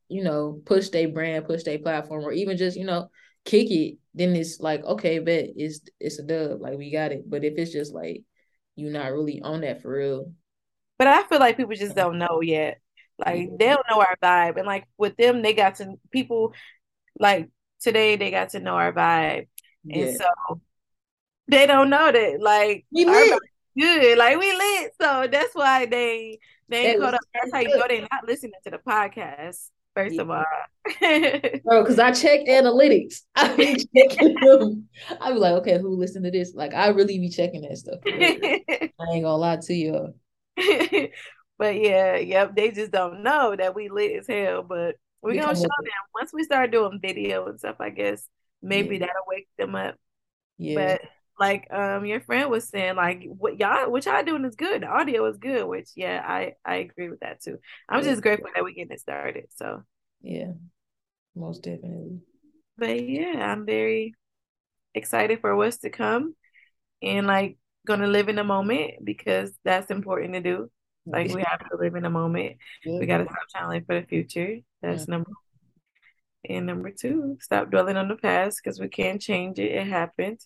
you 0.10 0.24
know 0.24 0.62
push 0.66 0.90
their 0.90 1.08
brand, 1.08 1.46
push 1.46 1.64
their 1.64 1.80
platform, 1.80 2.24
or 2.24 2.32
even 2.32 2.58
just 2.58 2.78
you 2.78 2.86
know 2.86 3.10
kick 3.46 3.72
it. 3.72 3.98
Then 4.14 4.36
it's 4.36 4.60
like 4.60 4.84
okay, 4.84 5.20
bet 5.20 5.50
it's 5.56 5.82
it's 6.00 6.20
a 6.20 6.24
dub, 6.24 6.62
like 6.62 6.78
we 6.78 6.92
got 6.92 7.12
it. 7.12 7.30
But 7.30 7.44
if 7.44 7.54
it's 7.58 7.72
just 7.72 7.94
like 7.94 8.24
you're 8.82 8.92
not 8.92 9.12
really 9.12 9.42
on 9.42 9.62
that 9.62 9.82
for 9.82 9.92
real. 9.92 10.32
But 10.98 11.08
I 11.08 11.24
feel 11.24 11.40
like 11.40 11.58
people 11.58 11.76
just 11.76 11.96
don't 11.96 12.18
know 12.18 12.42
yet. 12.42 12.80
Like 13.18 13.50
they 13.58 13.68
don't 13.68 13.86
know 13.90 14.00
our 14.00 14.18
vibe. 14.22 14.58
And 14.58 14.66
like 14.68 14.88
with 14.98 15.16
them, 15.18 15.42
they 15.42 15.54
got 15.54 15.76
to 15.76 15.96
people 16.12 16.54
like 17.20 17.50
today 17.80 18.16
they 18.16 18.32
got 18.32 18.50
to 18.50 18.60
know 18.60 18.76
our 18.76 18.94
vibe. 18.94 19.48
Yeah. 19.84 20.06
And 20.06 20.18
so 20.18 20.62
they 21.48 21.68
don't 21.68 21.90
know 21.90 22.12
that 22.12 22.42
like 22.42 22.86
we 22.92 23.06
lit. 23.06 23.40
good. 23.78 24.18
Like 24.18 24.40
we 24.40 24.52
lit. 24.54 24.92
So 25.00 25.28
that's 25.32 25.54
why 25.54 25.86
they 25.86 26.40
they 26.70 26.92
ain't 26.92 27.02
caught 27.02 27.16
up. 27.16 27.22
That's 27.34 27.54
how 27.54 27.60
you 27.60 27.78
know 27.78 27.86
they're 27.88 28.02
not 28.02 28.28
listening 28.28 28.54
to 28.64 28.72
the 28.72 28.78
podcast. 28.78 29.70
First 29.94 30.16
yeah. 30.16 30.22
of 30.22 30.30
all, 30.30 30.46
bro, 31.66 31.84
because 31.84 32.00
I 32.00 32.12
check 32.12 32.46
analytics. 32.48 33.22
I 33.36 33.56
be 33.56 33.86
checking 33.96 34.36
them. 34.36 34.88
I 35.20 35.34
be 35.34 35.38
like, 35.38 35.54
okay, 35.56 35.80
who 35.80 35.98
listened 35.98 36.26
to 36.26 36.32
this? 36.32 36.54
Like, 36.56 36.74
I 36.74 36.90
really 36.90 37.20
be 37.20 37.30
checking 37.30 37.62
that 37.64 37.78
stuff. 37.78 38.00
I 38.08 39.14
ain't 39.14 39.24
gonna 39.24 39.36
lie 39.36 39.58
to 39.58 39.74
you. 39.74 40.14
but 41.58 41.76
yeah, 41.76 42.16
yep, 42.16 42.56
they 42.56 42.72
just 42.72 42.92
don't 42.92 43.22
know 43.22 43.54
that 43.56 43.76
we 43.76 43.90
lit 43.90 44.20
as 44.20 44.28
hell. 44.28 44.64
But 44.64 44.96
we, 45.22 45.34
we 45.34 45.40
gonna 45.40 45.56
show 45.56 45.62
them 45.62 45.92
once 46.16 46.32
we 46.34 46.44
start 46.44 46.72
doing 46.72 47.00
video 47.02 47.48
and 47.48 47.60
stuff. 47.60 47.76
I 47.82 47.90
guess 47.90 48.26
maybe 48.62 48.96
yeah. 48.96 49.08
that'll 49.08 49.26
wake 49.28 49.50
them 49.58 49.76
up. 49.76 49.96
Yeah. 50.58 50.76
But 50.76 51.02
like 51.42 51.68
um 51.74 52.06
your 52.06 52.22
friend 52.22 52.52
was 52.52 52.70
saying, 52.70 52.96
like 52.96 53.24
what 53.26 53.60
y'all 53.60 53.92
what 53.92 54.06
y'all 54.06 54.24
doing 54.24 54.46
is 54.46 54.56
good. 54.56 54.84
The 54.84 54.88
audio 54.88 55.26
is 55.26 55.38
good, 55.38 55.66
which 55.68 55.90
yeah, 55.96 56.24
I 56.24 56.54
I 56.64 56.76
agree 56.76 57.10
with 57.10 57.22
that 57.22 57.42
too. 57.42 57.58
I'm 57.90 58.04
yeah. 58.04 58.12
just 58.12 58.22
grateful 58.22 58.50
that 58.54 58.64
we're 58.64 58.76
getting 58.76 58.92
it 58.92 59.00
started. 59.00 59.46
So 59.56 59.82
yeah, 60.22 60.52
most 61.36 61.64
definitely. 61.64 62.20
But 62.78 63.04
yeah, 63.10 63.52
I'm 63.52 63.66
very 63.66 64.14
excited 64.94 65.42
for 65.42 65.56
what's 65.56 65.80
to 65.80 65.90
come, 65.90 66.36
and 67.02 67.26
like 67.26 67.58
gonna 67.88 68.08
live 68.08 68.30
in 68.30 68.36
the 68.36 68.44
moment 68.44 69.04
because 69.04 69.52
that's 69.66 69.90
important 69.90 70.34
to 70.34 70.42
do. 70.42 70.70
Like 71.08 71.34
we 71.34 71.42
have 71.42 71.68
to 71.72 71.78
live 71.80 71.96
in 71.96 72.04
the 72.04 72.12
moment. 72.12 72.58
Yeah. 72.86 73.00
We 73.00 73.08
gotta 73.08 73.24
stop 73.24 73.38
channeling 73.52 73.84
for 73.86 74.00
the 74.00 74.06
future. 74.06 74.58
That's 74.84 75.08
yeah. 75.08 75.16
number. 75.16 75.32
And 76.48 76.68
number 76.68 76.92
two, 76.92 77.38
stop 77.42 77.72
dwelling 77.72 77.98
on 77.98 78.10
the 78.10 78.16
past 78.16 78.60
because 78.64 78.80
we 78.80 78.90
can't 78.90 79.20
change 79.20 79.58
it. 79.58 79.72
It 79.72 79.88
happened. 79.88 80.40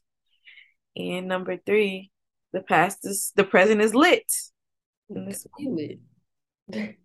And 0.96 1.28
number 1.28 1.58
three, 1.58 2.12
the 2.54 2.62
past 2.62 3.00
is 3.04 3.34
the 3.36 3.44
present 3.44 3.82
is 3.82 3.94
lit. 3.94 4.32
And 5.10 5.28
this 5.28 5.46
lit. 5.60 6.00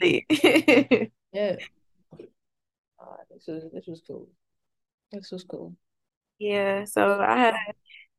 lit. 0.00 1.10
yeah. 1.32 1.56
Uh, 3.00 3.16
this 3.30 3.46
was 3.46 3.64
this 3.72 3.86
was 3.86 4.02
cool. 4.06 4.28
This 5.12 5.30
was 5.32 5.44
cool. 5.44 5.74
Yeah. 6.38 6.84
So 6.84 7.18
I 7.20 7.38
had 7.38 7.54
a 7.54 7.72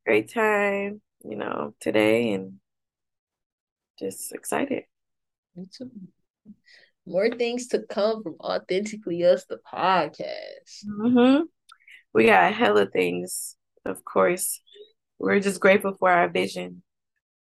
great 0.06 0.34
time, 0.34 1.02
you 1.24 1.38
know, 1.38 1.76
today 1.80 2.34
and 2.34 2.60
just 4.00 4.34
excited. 4.34 4.84
Me 5.56 5.68
too. 5.72 5.92
More 7.06 7.30
things 7.30 7.68
to 7.68 7.84
come 7.90 8.24
from 8.24 8.36
Authentically 8.40 9.24
Us, 9.24 9.46
the 9.46 9.60
podcast. 9.72 10.86
Mm-hmm. 10.86 11.44
We 12.14 12.26
got 12.26 12.52
a 12.52 12.56
hella 12.56 12.88
things 12.88 13.56
of 13.86 14.04
course, 14.04 14.62
we're 15.18 15.40
just 15.40 15.60
grateful 15.60 15.96
for 15.98 16.10
our 16.10 16.30
vision. 16.30 16.84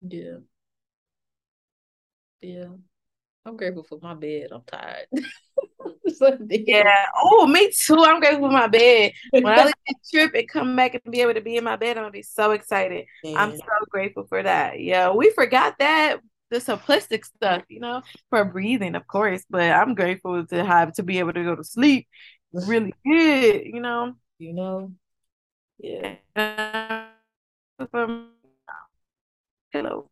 Yeah. 0.02 0.38
Yeah. 2.41 2.67
I'm 3.46 3.58
grateful 3.58 3.84
for 3.84 4.00
my 4.02 4.13
bed. 4.13 4.48
I'm 4.52 4.62
tired. 4.65 5.08
yeah. 6.50 7.06
Oh, 7.22 7.46
me 7.48 7.72
too. 7.72 8.04
I'm 8.04 8.19
grateful 8.19 8.48
for 8.48 8.54
my 8.54 8.67
bed. 8.67 9.13
When 9.32 9.48
I 9.48 9.63
leave 9.65 9.74
the 9.88 9.96
trip 10.12 10.34
and 10.34 10.48
come 10.48 10.76
back 10.76 10.93
and 10.93 11.12
be 11.12 11.22
able 11.22 11.34
to 11.34 11.41
be 11.41 11.58
in 11.58 11.63
my 11.63 11.76
bed, 11.76 11.98
I'm 11.98 12.04
gonna 12.04 12.12
be 12.12 12.22
so 12.22 12.52
excited. 12.52 13.06
I'm 13.26 13.52
so 13.52 13.65
grateful 13.89 14.26
for 14.28 14.41
that. 14.41 14.80
Yeah, 14.80 15.12
we 15.12 15.32
forgot 15.32 15.76
that 15.80 16.19
the 16.50 16.60
simplistic 16.60 17.26
stuff, 17.26 17.63
you 17.67 17.80
know, 17.80 18.02
for 18.30 18.46
breathing, 18.46 18.96
of 18.96 19.08
course. 19.08 19.43
But 19.50 19.72
I'm 19.72 19.96
grateful 19.96 20.46
to 20.48 20.63
have 20.63 20.93
to 20.93 21.04
be 21.04 21.19
able 21.19 21.34
to 21.34 21.43
go 21.43 21.56
to 21.56 21.63
sleep 21.63 22.08
really 22.54 22.93
good, 23.06 23.63
you 23.65 23.82
know. 23.82 24.13
You 24.39 24.54
know, 24.54 24.93
yeah. 25.77 26.15
From 27.91 28.29
pillows. 29.71 30.07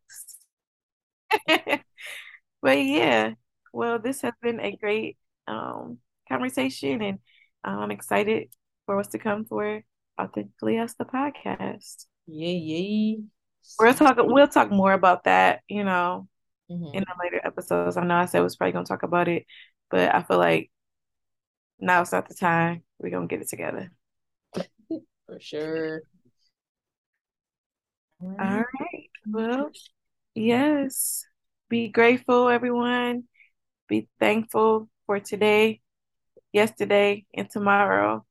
but 1.48 2.78
yeah, 2.78 3.34
well, 3.74 4.00
this 4.00 4.22
has 4.22 4.34
been 4.42 4.60
a 4.60 4.76
great 4.76 5.18
um, 5.48 6.00
conversation, 6.28 7.02
and 7.02 7.20
I'm 7.64 7.92
excited 7.92 8.50
for 8.86 8.96
what's 8.98 9.10
to 9.10 9.20
come 9.20 9.46
for 9.46 9.84
Authentically 10.20 10.78
Us, 10.80 10.96
the 10.96 11.06
podcast. 11.06 12.06
Yeah, 12.28 12.50
yeah. 12.50 13.18
We'll 13.80 13.94
talk. 13.94 14.18
We'll 14.20 14.48
talk 14.48 14.72
more 14.72 14.94
about 14.94 15.24
that. 15.26 15.62
You 15.70 15.84
know, 15.84 16.28
mm-hmm. 16.70 16.96
in 16.96 17.04
the 17.04 17.14
later 17.24 17.40
episodes. 17.44 17.96
I 17.96 18.04
know 18.04 18.16
I 18.16 18.26
said 18.26 18.40
I 18.40 18.44
was 18.44 18.56
probably 18.56 18.74
gonna 18.74 18.86
talk 18.86 19.04
about 19.04 19.28
it 19.28 19.46
but 19.92 20.16
I 20.16 20.24
feel 20.24 20.38
like 20.38 20.72
now 21.80 22.02
it's 22.02 22.14
not 22.14 22.28
the 22.28 22.36
time. 22.36 22.84
We're 22.98 23.12
gonna 23.12 23.28
get 23.28 23.42
it 23.42 23.50
together. 23.50 23.92
For 25.32 25.40
sure. 25.40 26.04
All 28.22 28.36
right. 28.38 29.10
Well, 29.26 29.72
yes. 30.36 31.26
Be 31.70 31.88
grateful, 31.88 32.50
everyone. 32.50 33.24
Be 33.88 34.10
thankful 34.20 34.90
for 35.06 35.22
today, 35.22 35.80
yesterday, 36.52 37.26
and 37.34 37.50
tomorrow. 37.50 38.26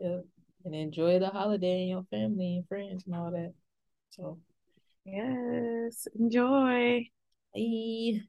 Yep. 0.00 0.24
And 0.64 0.74
enjoy 0.74 1.20
the 1.20 1.28
holiday 1.28 1.82
and 1.82 1.90
your 1.90 2.06
family 2.10 2.56
and 2.56 2.66
friends 2.66 3.04
and 3.06 3.14
all 3.14 3.30
that. 3.30 3.52
So, 4.10 4.40
yes, 5.04 6.08
enjoy. 6.18 7.08
Bye. 7.54 8.22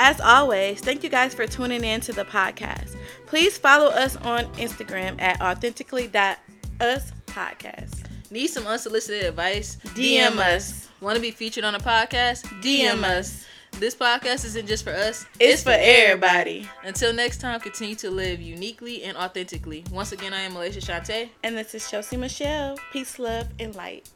As 0.00 0.20
always, 0.20 0.80
thank 0.80 1.02
you 1.02 1.10
guys 1.10 1.34
for 1.34 1.44
tuning 1.48 1.82
in 1.82 2.00
to 2.02 2.12
the 2.12 2.24
podcast. 2.24 2.94
Please 3.26 3.58
follow 3.58 3.86
us 3.86 4.14
on 4.16 4.44
Instagram 4.54 5.20
at 5.20 5.40
authentically.uspodcast. 5.40 8.04
Need 8.30 8.46
some 8.46 8.66
unsolicited 8.68 9.24
advice? 9.24 9.76
DM 9.96 10.36
us. 10.36 10.88
Want 11.00 11.16
to 11.16 11.20
be 11.20 11.32
featured 11.32 11.64
on 11.64 11.74
a 11.74 11.80
podcast? 11.80 12.44
DM 12.62 13.02
us. 13.02 13.44
This 13.72 13.96
podcast 13.96 14.44
isn't 14.44 14.68
just 14.68 14.84
for 14.84 14.92
us, 14.92 15.26
It's 15.40 15.64
for 15.64 15.74
everybody. 15.76 16.68
Until 16.84 17.12
next 17.12 17.40
time, 17.40 17.58
continue 17.60 17.96
to 17.96 18.08
live 18.10 18.40
uniquely 18.40 19.02
and 19.02 19.16
authentically. 19.16 19.82
Once 19.92 20.12
again, 20.12 20.32
I 20.32 20.42
am 20.42 20.52
Malaysia 20.54 20.80
Shante. 20.80 21.28
And 21.42 21.56
this 21.56 21.74
is 21.74 21.90
Chelsea 21.90 22.16
Michelle. 22.16 22.76
Peace, 22.92 23.18
love, 23.18 23.48
and 23.58 23.74
light. 23.74 24.08